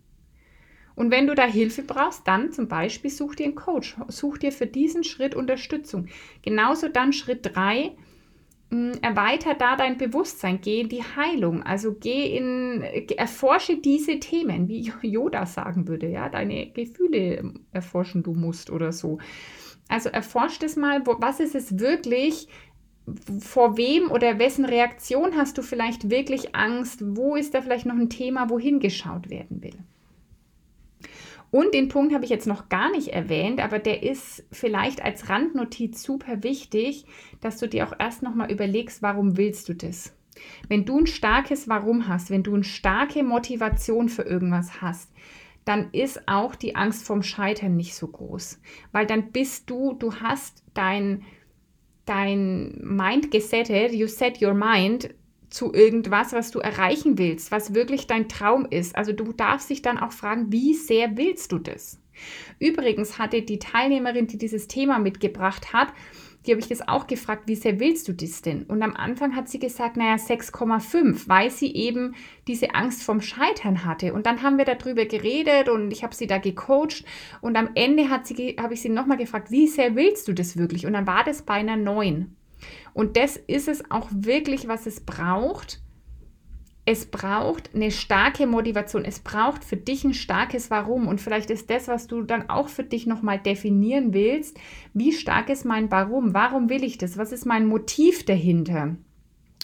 Und 0.95 1.11
wenn 1.11 1.27
du 1.27 1.35
da 1.35 1.45
Hilfe 1.45 1.83
brauchst, 1.83 2.27
dann 2.27 2.51
zum 2.51 2.67
Beispiel 2.67 3.09
such 3.09 3.35
dir 3.35 3.45
einen 3.45 3.55
Coach, 3.55 3.95
such 4.09 4.37
dir 4.39 4.51
für 4.51 4.65
diesen 4.65 5.03
Schritt 5.03 5.35
Unterstützung. 5.35 6.07
Genauso 6.41 6.89
dann 6.89 7.13
Schritt 7.13 7.55
3, 7.55 7.83
hm, 7.83 7.91
erweiter 9.01 9.55
da 9.55 9.75
dein 9.75 9.97
Bewusstsein, 9.97 10.59
geh 10.61 10.81
in 10.81 10.89
die 10.89 11.03
Heilung, 11.03 11.63
also 11.63 11.95
geh 11.99 12.37
in, 12.37 12.81
erforsche 13.17 13.77
diese 13.77 14.19
Themen, 14.19 14.67
wie 14.67 14.91
Yoda 15.01 15.45
sagen 15.47 15.87
würde, 15.87 16.07
ja, 16.07 16.29
deine 16.29 16.69
Gefühle 16.71 17.53
erforschen 17.71 18.21
du 18.21 18.33
musst 18.33 18.69
oder 18.69 18.91
so. 18.91 19.17
Also 19.87 20.09
erforscht 20.09 20.61
es 20.61 20.75
mal, 20.75 21.05
wo, 21.07 21.15
was 21.19 21.39
ist 21.39 21.55
es 21.55 21.79
wirklich, 21.79 22.47
vor 23.39 23.75
wem 23.75 24.11
oder 24.11 24.37
wessen 24.37 24.65
Reaktion 24.65 25.35
hast 25.35 25.57
du 25.57 25.63
vielleicht 25.63 26.11
wirklich 26.11 26.53
Angst, 26.55 27.03
wo 27.03 27.35
ist 27.35 27.55
da 27.55 27.61
vielleicht 27.61 27.87
noch 27.87 27.95
ein 27.95 28.11
Thema, 28.11 28.51
wohin 28.51 28.79
geschaut 28.79 29.31
werden 29.31 29.63
will. 29.63 29.83
Und 31.51 31.73
den 31.73 31.87
Punkt 31.87 32.13
habe 32.13 32.25
ich 32.25 32.29
jetzt 32.29 32.47
noch 32.47 32.69
gar 32.69 32.91
nicht 32.91 33.09
erwähnt, 33.09 33.59
aber 33.59 33.79
der 33.79 34.03
ist 34.03 34.43
vielleicht 34.51 35.03
als 35.03 35.29
Randnotiz 35.29 36.03
super 36.03 36.43
wichtig, 36.43 37.05
dass 37.41 37.57
du 37.57 37.67
dir 37.67 37.87
auch 37.87 37.93
erst 37.97 38.21
nochmal 38.21 38.51
überlegst, 38.51 39.01
warum 39.01 39.37
willst 39.37 39.67
du 39.69 39.73
das? 39.73 40.13
Wenn 40.67 40.85
du 40.85 40.99
ein 40.99 41.07
starkes 41.07 41.67
Warum 41.67 42.07
hast, 42.07 42.29
wenn 42.29 42.43
du 42.43 42.53
eine 42.53 42.63
starke 42.63 43.23
Motivation 43.23 44.09
für 44.09 44.23
irgendwas 44.23 44.81
hast, 44.81 45.11
dann 45.65 45.89
ist 45.91 46.27
auch 46.27 46.55
die 46.55 46.75
Angst 46.75 47.05
vom 47.05 47.21
Scheitern 47.21 47.75
nicht 47.75 47.93
so 47.93 48.07
groß. 48.07 48.59
Weil 48.91 49.05
dann 49.05 49.31
bist 49.31 49.69
du, 49.69 49.93
du 49.93 50.15
hast 50.15 50.63
dein, 50.73 51.23
dein 52.05 52.79
Mind 52.81 53.31
gesettet, 53.31 53.93
you 53.93 54.07
set 54.07 54.41
your 54.41 54.53
mind 54.53 55.13
zu 55.49 55.73
irgendwas, 55.73 56.33
was 56.33 56.51
du 56.51 56.59
erreichen 56.59 57.17
willst, 57.17 57.51
was 57.51 57.73
wirklich 57.73 58.07
dein 58.07 58.29
Traum 58.29 58.65
ist. 58.69 58.95
Also 58.95 59.13
du 59.13 59.33
darfst 59.33 59.69
dich 59.69 59.81
dann 59.81 59.97
auch 59.97 60.11
fragen, 60.11 60.51
wie 60.51 60.73
sehr 60.73 61.17
willst 61.17 61.51
du 61.51 61.59
das? 61.59 61.99
Übrigens 62.59 63.17
hatte 63.17 63.41
die 63.41 63.59
Teilnehmerin, 63.59 64.27
die 64.27 64.37
dieses 64.37 64.67
Thema 64.67 64.99
mitgebracht 64.99 65.73
hat, 65.73 65.93
die 66.45 66.51
habe 66.51 66.61
ich 66.61 66.69
das 66.69 66.87
auch 66.87 67.05
gefragt, 67.07 67.43
wie 67.47 67.55
sehr 67.55 67.79
willst 67.79 68.07
du 68.07 68.13
das 68.13 68.41
denn? 68.41 68.63
Und 68.63 68.81
am 68.81 68.95
Anfang 68.95 69.35
hat 69.35 69.49
sie 69.49 69.59
gesagt, 69.59 69.97
naja, 69.97 70.15
6,5, 70.15 71.27
weil 71.27 71.51
sie 71.51 71.73
eben 71.75 72.15
diese 72.47 72.75
Angst 72.75 73.03
vom 73.03 73.21
Scheitern 73.21 73.83
hatte. 73.83 74.13
Und 74.13 74.25
dann 74.25 74.41
haben 74.41 74.57
wir 74.57 74.65
darüber 74.65 75.05
geredet 75.05 75.67
und 75.67 75.91
ich 75.91 76.03
habe 76.03 76.15
sie 76.15 76.27
da 76.27 76.37
gecoacht. 76.37 77.03
Und 77.41 77.57
am 77.57 77.69
Ende 77.75 78.09
hat 78.09 78.25
sie, 78.25 78.55
habe 78.59 78.73
ich 78.73 78.81
sie 78.81 78.89
nochmal 78.89 79.17
gefragt, 79.17 79.51
wie 79.51 79.67
sehr 79.67 79.95
willst 79.95 80.29
du 80.29 80.33
das 80.33 80.57
wirklich? 80.57 80.85
Und 80.85 80.93
dann 80.93 81.07
war 81.07 81.25
das 81.25 81.41
bei 81.41 81.55
einer 81.55 81.75
9. 81.75 82.33
Und 82.99 83.15
das 83.15 83.37
ist 83.37 83.69
es 83.69 83.89
auch 83.91 84.09
wirklich, 84.11 84.67
was 84.67 84.85
es 84.85 84.99
braucht. 84.99 85.79
Es 86.83 87.05
braucht 87.05 87.73
eine 87.73 87.91
starke 87.91 88.45
Motivation. 88.45 89.05
Es 89.05 89.21
braucht 89.21 89.63
für 89.63 89.77
dich 89.77 90.03
ein 90.03 90.13
starkes 90.13 90.69
Warum. 90.69 91.07
Und 91.07 91.21
vielleicht 91.21 91.49
ist 91.49 91.69
das, 91.69 91.87
was 91.87 92.07
du 92.07 92.23
dann 92.23 92.49
auch 92.49 92.67
für 92.67 92.83
dich 92.83 93.07
nochmal 93.07 93.39
definieren 93.39 94.13
willst. 94.13 94.59
Wie 94.93 95.13
stark 95.13 95.47
ist 95.47 95.63
mein 95.63 95.89
Warum? 95.89 96.33
Warum 96.33 96.69
will 96.69 96.83
ich 96.83 96.97
das? 96.97 97.17
Was 97.17 97.31
ist 97.31 97.45
mein 97.45 97.67
Motiv 97.67 98.25
dahinter? 98.25 98.97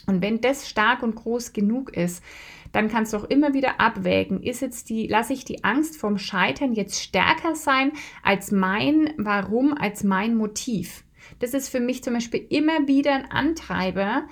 Und 0.07 0.21
wenn 0.21 0.39
das 0.39 0.69
stark 0.69 1.03
und 1.03 1.15
groß 1.15 1.51
genug 1.51 1.93
ist, 1.93 2.23
dann 2.71 2.87
kannst 2.87 3.11
du 3.11 3.17
auch 3.17 3.25
immer 3.25 3.53
wieder 3.53 3.81
abwägen, 3.81 4.43
ist 4.43 4.61
jetzt 4.61 4.89
die, 4.89 5.07
lasse 5.07 5.33
ich 5.33 5.43
die 5.43 5.65
Angst 5.65 5.97
vom 5.97 6.17
Scheitern 6.17 6.71
jetzt 6.71 7.01
stärker 7.01 7.53
sein 7.55 7.91
als 8.23 8.53
mein 8.53 9.13
Warum, 9.17 9.73
als 9.73 10.05
mein 10.05 10.37
Motiv. 10.37 11.04
Das 11.39 11.53
ist 11.53 11.69
für 11.69 11.79
mich 11.79 12.03
zum 12.03 12.13
Beispiel 12.13 12.45
immer 12.49 12.87
wieder 12.87 13.13
ein 13.13 13.29
Antreiber, 13.31 14.23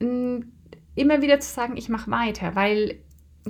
immer 0.00 1.22
wieder 1.22 1.40
zu 1.40 1.52
sagen, 1.52 1.76
ich 1.76 1.88
mache 1.88 2.10
weiter, 2.10 2.54
weil 2.54 3.00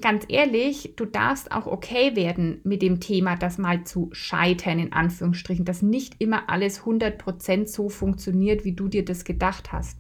ganz 0.01 0.25
ehrlich, 0.29 0.95
du 0.97 1.05
darfst 1.05 1.53
auch 1.53 1.67
okay 1.67 2.17
werden 2.17 2.61
mit 2.65 2.83
dem 2.83 2.99
Thema, 3.01 3.37
das 3.37 3.59
mal 3.59 3.85
zu 3.85 4.09
scheitern, 4.13 4.79
in 4.81 4.93
Anführungsstrichen, 4.93 5.65
dass 5.65 5.83
nicht 5.83 6.17
immer 6.19 6.51
alles 6.51 6.83
100% 6.83 7.67
so 7.69 7.89
funktioniert, 7.89 8.65
wie 8.65 8.73
du 8.73 8.89
dir 8.89 9.05
das 9.05 9.25
gedacht 9.25 9.73
hast. 9.73 9.99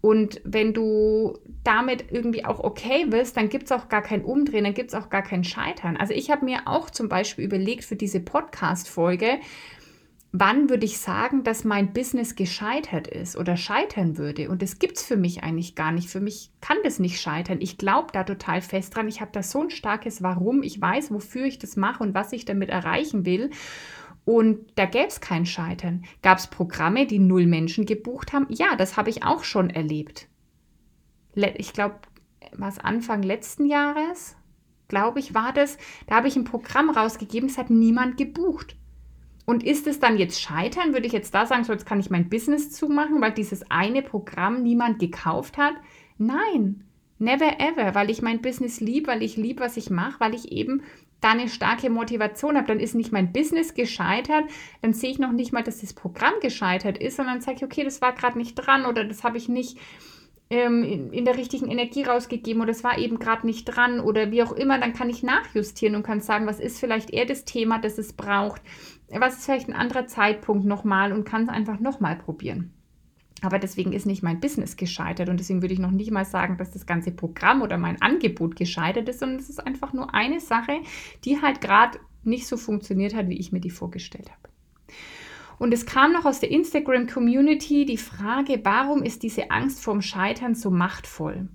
Und 0.00 0.40
wenn 0.44 0.72
du 0.72 1.36
damit 1.64 2.12
irgendwie 2.12 2.44
auch 2.44 2.60
okay 2.60 3.06
bist, 3.06 3.36
dann 3.36 3.48
gibt 3.48 3.64
es 3.64 3.72
auch 3.72 3.88
gar 3.88 4.02
kein 4.02 4.24
Umdrehen, 4.24 4.62
dann 4.62 4.74
gibt 4.74 4.90
es 4.90 4.94
auch 4.94 5.10
gar 5.10 5.22
kein 5.22 5.42
Scheitern. 5.42 5.96
Also 5.96 6.14
ich 6.14 6.30
habe 6.30 6.44
mir 6.44 6.60
auch 6.66 6.88
zum 6.88 7.08
Beispiel 7.08 7.44
überlegt 7.44 7.84
für 7.84 7.96
diese 7.96 8.20
Podcast-Folge, 8.20 9.38
wann 10.32 10.68
würde 10.68 10.84
ich 10.84 10.98
sagen, 10.98 11.42
dass 11.42 11.64
mein 11.64 11.92
Business 11.92 12.36
gescheitert 12.36 13.06
ist 13.06 13.36
oder 13.36 13.56
scheitern 13.56 14.18
würde. 14.18 14.50
Und 14.50 14.62
das 14.62 14.78
gibt 14.78 14.98
es 14.98 15.04
für 15.04 15.16
mich 15.16 15.42
eigentlich 15.42 15.74
gar 15.74 15.92
nicht. 15.92 16.08
Für 16.08 16.20
mich 16.20 16.50
kann 16.60 16.76
das 16.84 16.98
nicht 16.98 17.20
scheitern. 17.20 17.58
Ich 17.60 17.78
glaube 17.78 18.08
da 18.12 18.24
total 18.24 18.60
fest 18.60 18.94
dran. 18.94 19.08
Ich 19.08 19.20
habe 19.20 19.30
da 19.32 19.42
so 19.42 19.62
ein 19.62 19.70
starkes 19.70 20.22
Warum. 20.22 20.62
Ich 20.62 20.80
weiß, 20.80 21.10
wofür 21.10 21.46
ich 21.46 21.58
das 21.58 21.76
mache 21.76 22.02
und 22.02 22.14
was 22.14 22.32
ich 22.32 22.44
damit 22.44 22.68
erreichen 22.68 23.24
will. 23.24 23.50
Und 24.24 24.66
da 24.74 24.84
gäbe 24.84 25.06
es 25.06 25.22
kein 25.22 25.46
Scheitern. 25.46 26.04
Gab 26.20 26.36
es 26.36 26.48
Programme, 26.48 27.06
die 27.06 27.18
null 27.18 27.46
Menschen 27.46 27.86
gebucht 27.86 28.34
haben? 28.34 28.46
Ja, 28.50 28.76
das 28.76 28.98
habe 28.98 29.08
ich 29.08 29.24
auch 29.24 29.42
schon 29.42 29.70
erlebt. 29.70 30.28
Ich 31.34 31.72
glaube, 31.72 31.96
was 32.52 32.78
Anfang 32.78 33.22
letzten 33.22 33.64
Jahres, 33.64 34.36
glaube 34.88 35.20
ich, 35.20 35.32
war 35.32 35.54
das. 35.54 35.78
Da 36.06 36.16
habe 36.16 36.28
ich 36.28 36.36
ein 36.36 36.44
Programm 36.44 36.90
rausgegeben, 36.90 37.48
es 37.48 37.56
hat 37.56 37.70
niemand 37.70 38.18
gebucht. 38.18 38.76
Und 39.48 39.64
ist 39.64 39.86
es 39.86 39.98
dann 39.98 40.18
jetzt 40.18 40.42
Scheitern? 40.42 40.92
Würde 40.92 41.06
ich 41.06 41.14
jetzt 41.14 41.34
da 41.34 41.46
sagen, 41.46 41.64
so 41.64 41.72
jetzt 41.72 41.86
kann 41.86 42.00
ich 42.00 42.10
mein 42.10 42.28
Business 42.28 42.70
zumachen, 42.70 43.18
weil 43.22 43.32
dieses 43.32 43.70
eine 43.70 44.02
Programm 44.02 44.62
niemand 44.62 44.98
gekauft 44.98 45.56
hat? 45.56 45.72
Nein, 46.18 46.84
never 47.18 47.58
ever, 47.58 47.94
weil 47.94 48.10
ich 48.10 48.20
mein 48.20 48.42
Business 48.42 48.80
liebe, 48.80 49.06
weil 49.06 49.22
ich 49.22 49.38
liebe, 49.38 49.60
was 49.60 49.78
ich 49.78 49.88
mache, 49.88 50.20
weil 50.20 50.34
ich 50.34 50.52
eben 50.52 50.82
da 51.22 51.30
eine 51.30 51.48
starke 51.48 51.88
Motivation 51.88 52.58
habe, 52.58 52.66
dann 52.66 52.78
ist 52.78 52.94
nicht 52.94 53.10
mein 53.10 53.32
Business 53.32 53.72
gescheitert, 53.72 54.44
dann 54.82 54.92
sehe 54.92 55.12
ich 55.12 55.18
noch 55.18 55.32
nicht 55.32 55.54
mal, 55.54 55.62
dass 55.64 55.80
das 55.80 55.94
Programm 55.94 56.34
gescheitert 56.42 56.98
ist, 56.98 57.16
sondern 57.16 57.40
sage 57.40 57.56
ich, 57.56 57.64
okay, 57.64 57.84
das 57.84 58.02
war 58.02 58.12
gerade 58.12 58.36
nicht 58.36 58.54
dran 58.54 58.84
oder 58.84 59.02
das 59.02 59.24
habe 59.24 59.38
ich 59.38 59.48
nicht 59.48 59.78
ähm, 60.50 60.82
in, 60.84 61.12
in, 61.12 61.24
der 61.24 61.36
richtigen 61.36 61.70
Energie 61.70 62.04
rausgegeben 62.04 62.62
oder 62.62 62.70
es 62.70 62.84
war 62.84 62.98
eben 62.98 63.18
gerade 63.18 63.46
nicht 63.46 63.64
dran 63.64 64.00
oder 64.00 64.30
wie 64.30 64.42
auch 64.42 64.52
immer, 64.52 64.78
dann 64.78 64.94
kann 64.94 65.10
ich 65.10 65.22
nachjustieren 65.22 65.94
und 65.94 66.02
kann 66.02 66.20
sagen, 66.20 66.46
was 66.46 66.60
ist 66.60 66.80
vielleicht 66.80 67.10
eher 67.10 67.26
das 67.26 67.44
Thema, 67.44 67.78
das 67.78 67.98
es 67.98 68.12
braucht, 68.12 68.62
was 69.10 69.38
ist 69.38 69.44
vielleicht 69.44 69.68
ein 69.68 69.74
anderer 69.74 70.06
Zeitpunkt 70.06 70.64
nochmal 70.64 71.12
und 71.12 71.24
kann 71.24 71.44
es 71.44 71.48
einfach 71.48 71.80
nochmal 71.80 72.16
probieren. 72.16 72.72
Aber 73.40 73.58
deswegen 73.58 73.92
ist 73.92 74.04
nicht 74.04 74.22
mein 74.22 74.40
Business 74.40 74.76
gescheitert 74.76 75.28
und 75.28 75.38
deswegen 75.38 75.62
würde 75.62 75.74
ich 75.74 75.80
noch 75.80 75.92
nicht 75.92 76.10
mal 76.10 76.24
sagen, 76.24 76.56
dass 76.56 76.72
das 76.72 76.86
ganze 76.86 77.12
Programm 77.12 77.62
oder 77.62 77.78
mein 77.78 78.02
Angebot 78.02 78.56
gescheitert 78.56 79.08
ist, 79.08 79.20
sondern 79.20 79.38
es 79.38 79.48
ist 79.48 79.64
einfach 79.64 79.92
nur 79.92 80.12
eine 80.12 80.40
Sache, 80.40 80.80
die 81.24 81.40
halt 81.40 81.60
gerade 81.60 82.00
nicht 82.24 82.46
so 82.46 82.56
funktioniert 82.56 83.14
hat, 83.14 83.28
wie 83.28 83.38
ich 83.38 83.52
mir 83.52 83.60
die 83.60 83.70
vorgestellt 83.70 84.28
habe. 84.30 84.52
Und 85.58 85.72
es 85.72 85.86
kam 85.86 86.12
noch 86.12 86.24
aus 86.24 86.40
der 86.40 86.50
Instagram-Community 86.50 87.84
die 87.84 87.96
Frage, 87.96 88.60
warum 88.64 89.02
ist 89.02 89.22
diese 89.22 89.50
Angst 89.50 89.82
vorm 89.82 90.02
Scheitern 90.02 90.54
so 90.54 90.70
machtvoll? 90.70 91.48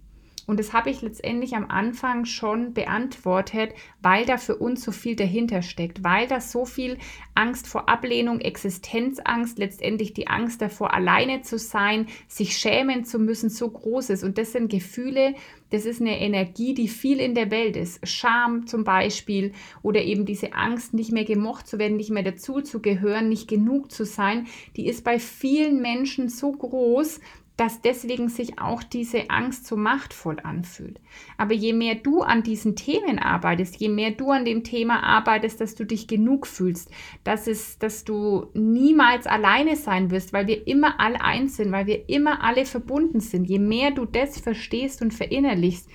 Und 0.46 0.60
das 0.60 0.74
habe 0.74 0.90
ich 0.90 1.02
letztendlich 1.02 1.56
am 1.56 1.70
Anfang 1.70 2.26
schon 2.26 2.74
beantwortet, 2.74 3.74
weil 4.02 4.26
da 4.26 4.38
für 4.38 4.58
uns 4.58 4.84
so 4.84 4.92
viel 4.92 5.16
dahinter 5.16 5.62
steckt, 5.62 6.04
weil 6.04 6.28
da 6.28 6.42
so 6.42 6.66
viel 6.66 6.98
Angst 7.34 7.68
vor 7.68 7.88
Ablehnung, 7.88 8.42
Existenzangst, 8.42 9.58
letztendlich 9.58 10.14
die 10.14 10.28
Angst 10.28 10.62
davor, 10.62 10.94
alleine 10.94 11.42
zu 11.42 11.58
sein, 11.58 12.08
sich 12.28 12.58
schämen 12.58 13.06
zu 13.06 13.20
müssen, 13.20 13.50
so 13.50 13.70
groß 13.70 14.10
ist. 14.10 14.24
Und 14.24 14.38
das 14.38 14.52
sind 14.52 14.70
Gefühle, 14.70 15.36
das 15.70 15.86
ist 15.86 16.02
eine 16.02 16.20
Energie, 16.20 16.74
die 16.74 16.88
viel 16.88 17.20
in 17.20 17.36
der 17.36 17.50
Welt 17.50 17.76
ist. 17.78 18.06
Scham 18.08 18.68
zum 18.68 18.84
Beispiel 18.84 19.54
oder 19.82 20.02
eben 20.02 20.26
diese 20.26 20.54
Angst, 20.54 20.94
nicht 20.94 21.12
mehr 21.12 21.26
gemocht 21.26 21.68
zu 21.68 21.80
werden, 21.80 21.98
nicht 21.98 22.12
mehr 22.12 22.22
dazu 22.22 22.62
zu 22.62 22.82
gehören, 22.82 23.30
nicht 23.30 23.48
genug 23.48 23.92
zu 23.92 24.06
sein, 24.06 24.46
die 24.76 24.88
ist 24.88 25.04
bei 25.04 25.20
vielen 25.20 25.82
Menschen 25.82 26.30
so 26.30 26.52
groß, 26.52 27.22
dass 27.58 27.82
deswegen 27.82 28.30
sich 28.30 28.60
auch 28.60 28.82
diese 28.82 29.30
Angst 29.30 29.68
so 29.68 29.78
machtvoll 29.78 30.38
anfühlt. 30.42 31.00
Aber 31.38 31.54
je 31.54 31.74
mehr 31.74 31.96
du 31.96 32.22
an 32.22 32.42
diesen 32.42 32.76
Themen 32.76 33.20
arbeitest, 33.20 33.80
je 33.80 33.90
mehr 33.90 34.12
du 34.12 34.32
an 34.32 34.44
dem 34.44 34.64
Thema 34.64 35.04
arbeitest, 35.04 35.62
dass 35.62 35.76
du 35.76 35.86
dich 35.86 36.08
genug 36.08 36.48
fühlst, 36.48 36.90
dass, 37.24 37.46
es, 37.46 37.78
dass 37.78 38.06
du 38.06 38.48
niemals 38.56 39.28
alleine 39.28 39.76
sein 39.76 40.10
wirst, 40.10 40.34
weil 40.34 40.48
wir 40.48 40.68
immer 40.68 41.00
alle 41.00 41.22
eins 41.22 41.58
sind, 41.58 41.72
weil 41.72 41.86
wir 41.86 42.10
immer 42.10 42.44
alle 42.44 42.66
verbunden 42.66 43.20
sind, 43.20 43.46
je 43.46 43.60
mehr 43.60 43.92
du 43.92 44.06
das 44.06 44.40
verstehst 44.40 45.04
und 45.04 45.14
verinnerlichst, 45.14 45.88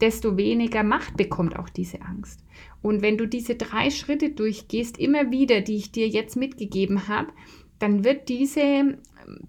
desto 0.00 0.36
weniger 0.36 0.82
Macht 0.82 1.16
bekommt 1.16 1.56
auch 1.58 1.68
diese 1.68 2.02
Angst. 2.02 2.44
Und 2.82 3.02
wenn 3.02 3.18
du 3.18 3.26
diese 3.26 3.54
drei 3.54 3.90
Schritte 3.90 4.30
durchgehst, 4.30 4.98
immer 4.98 5.30
wieder, 5.30 5.60
die 5.60 5.76
ich 5.76 5.92
dir 5.92 6.08
jetzt 6.08 6.36
mitgegeben 6.36 7.08
habe, 7.08 7.32
dann 7.78 8.04
wird 8.04 8.28
diese 8.28 8.98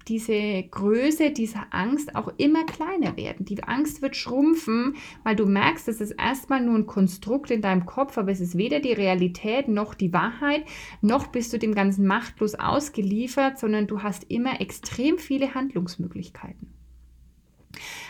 diese 0.08 0.62
Größe 0.62 1.30
dieser 1.30 1.66
Angst 1.70 2.14
auch 2.14 2.32
immer 2.36 2.64
kleiner 2.64 3.16
werden. 3.16 3.46
Die 3.46 3.62
Angst 3.62 4.02
wird 4.02 4.16
schrumpfen, 4.16 4.96
weil 5.24 5.36
du 5.36 5.46
merkst, 5.46 5.88
es 5.88 6.00
ist 6.00 6.12
erstmal 6.12 6.60
nur 6.60 6.76
ein 6.76 6.86
Konstrukt 6.86 7.50
in 7.50 7.62
deinem 7.62 7.86
Kopf, 7.86 8.18
aber 8.18 8.30
es 8.32 8.40
ist 8.40 8.56
weder 8.56 8.80
die 8.80 8.92
Realität 8.92 9.68
noch 9.68 9.94
die 9.94 10.12
Wahrheit, 10.12 10.64
noch 11.00 11.28
bist 11.28 11.52
du 11.52 11.58
dem 11.58 11.74
Ganzen 11.74 12.06
machtlos 12.06 12.54
ausgeliefert, 12.54 13.58
sondern 13.58 13.86
du 13.86 14.02
hast 14.02 14.24
immer 14.30 14.60
extrem 14.60 15.18
viele 15.18 15.54
Handlungsmöglichkeiten. 15.54 16.68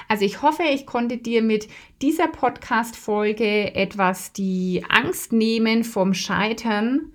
Also 0.08 0.24
ich 0.24 0.42
hoffe, 0.42 0.64
ich 0.64 0.86
konnte 0.86 1.18
dir 1.18 1.42
mit 1.42 1.68
dieser 2.02 2.26
Podcast-Folge 2.26 3.74
etwas 3.74 4.32
die 4.32 4.84
Angst 4.88 5.32
nehmen 5.32 5.84
vom 5.84 6.14
Scheitern 6.14 7.12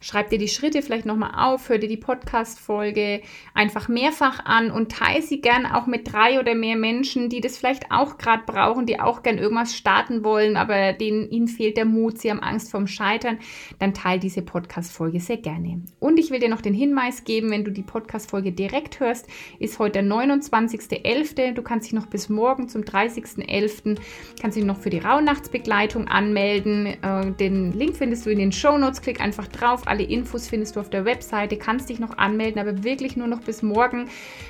Schreib 0.00 0.30
dir 0.30 0.38
die 0.38 0.48
Schritte 0.48 0.82
vielleicht 0.82 1.06
nochmal 1.06 1.30
auf, 1.36 1.68
hör 1.68 1.78
dir 1.78 1.88
die 1.88 1.96
Podcast-Folge 1.96 3.22
einfach 3.54 3.88
mehrfach 3.88 4.44
an 4.44 4.72
und 4.72 4.90
teile 4.90 5.22
sie 5.22 5.40
gern 5.40 5.64
auch 5.64 5.86
mit 5.86 6.12
drei 6.12 6.40
oder 6.40 6.56
mehr 6.56 6.76
Menschen, 6.76 7.28
die 7.28 7.40
das 7.40 7.56
vielleicht 7.56 7.92
auch 7.92 8.18
gerade 8.18 8.42
brauchen, 8.44 8.84
die 8.84 8.98
auch 8.98 9.22
gern 9.22 9.38
irgendwas 9.38 9.76
starten 9.76 10.24
wollen, 10.24 10.56
aber 10.56 10.92
denen 10.92 11.30
ihnen 11.30 11.46
fehlt 11.46 11.76
der 11.76 11.84
Mut, 11.84 12.18
sie 12.18 12.30
haben 12.30 12.40
Angst 12.40 12.72
vorm 12.72 12.88
Scheitern. 12.88 13.38
Dann 13.78 13.94
teile 13.94 14.18
diese 14.18 14.42
Podcast-Folge 14.42 15.20
sehr 15.20 15.36
gerne. 15.36 15.82
Und 16.00 16.18
ich 16.18 16.32
will 16.32 16.40
dir 16.40 16.48
noch 16.48 16.62
den 16.62 16.74
Hinweis 16.74 17.22
geben, 17.22 17.52
wenn 17.52 17.64
du 17.64 17.70
die 17.70 17.82
Podcast-Folge 17.82 18.50
direkt 18.50 18.98
hörst, 18.98 19.28
ist 19.60 19.78
heute 19.78 20.02
der 20.02 20.04
29.11. 20.04 21.52
Du 21.52 21.62
kannst 21.62 21.86
dich 21.86 21.94
noch 21.94 22.06
bis 22.06 22.28
morgen 22.28 22.68
zum 22.68 22.82
30.11. 22.82 23.98
kannst 24.40 24.56
dich 24.56 24.64
noch 24.64 24.78
für 24.78 24.90
die 24.90 24.98
Rauhnachtsbegleitung 24.98 26.08
anmelden. 26.08 26.86
Äh, 26.86 27.30
den 27.38 27.72
Link 27.72 27.96
findest 27.96 28.26
du 28.26 28.30
in 28.30 28.38
den 28.38 28.50
Show 28.50 28.76
Notes. 28.76 29.00
Klick 29.00 29.20
einfach 29.20 29.46
drauf 29.46 29.61
drauf. 29.62 29.82
Alle 29.86 30.02
Infos 30.02 30.48
findest 30.48 30.76
du 30.76 30.80
auf 30.80 30.90
der 30.90 31.04
Webseite. 31.04 31.56
Kannst 31.56 31.88
dich 31.88 32.00
noch 32.00 32.18
anmelden, 32.18 32.60
aber 32.60 32.84
wirklich 32.84 33.16
nur 33.16 33.26
noch 33.26 33.40
bis 33.40 33.62
morgen, 33.62 34.08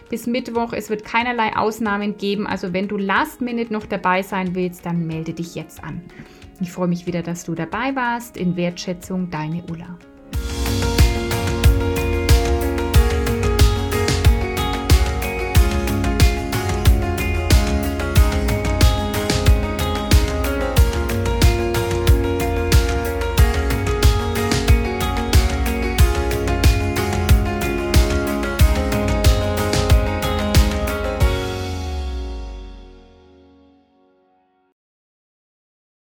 bis 0.09 0.27
Mittwoch. 0.27 0.73
Es 0.73 0.91
wird 0.91 1.05
keinerlei 1.05 1.55
Ausnahmen 1.57 2.17
geben. 2.17 2.47
Also 2.47 2.73
wenn 2.73 2.89
du 2.89 2.97
Last 2.97 3.41
Minute 3.41 3.73
noch 3.73 3.87
dabei 3.87 4.23
sein 4.23 4.55
willst, 4.55 4.87
dann 4.87 5.07
melde 5.07 5.33
dich 5.33 5.55
jetzt 5.55 5.83
an. 5.85 6.03
Ich 6.61 6.73
freue 6.73 6.89
mich 6.89 7.07
wieder, 7.07 7.23
dass 7.23 7.45
du 7.45 7.55
dabei 7.55 7.95
warst. 7.95 8.37
In 8.37 8.57
Wertschätzung, 8.57 9.31
deine 9.31 9.65
Ulla. 9.71 9.99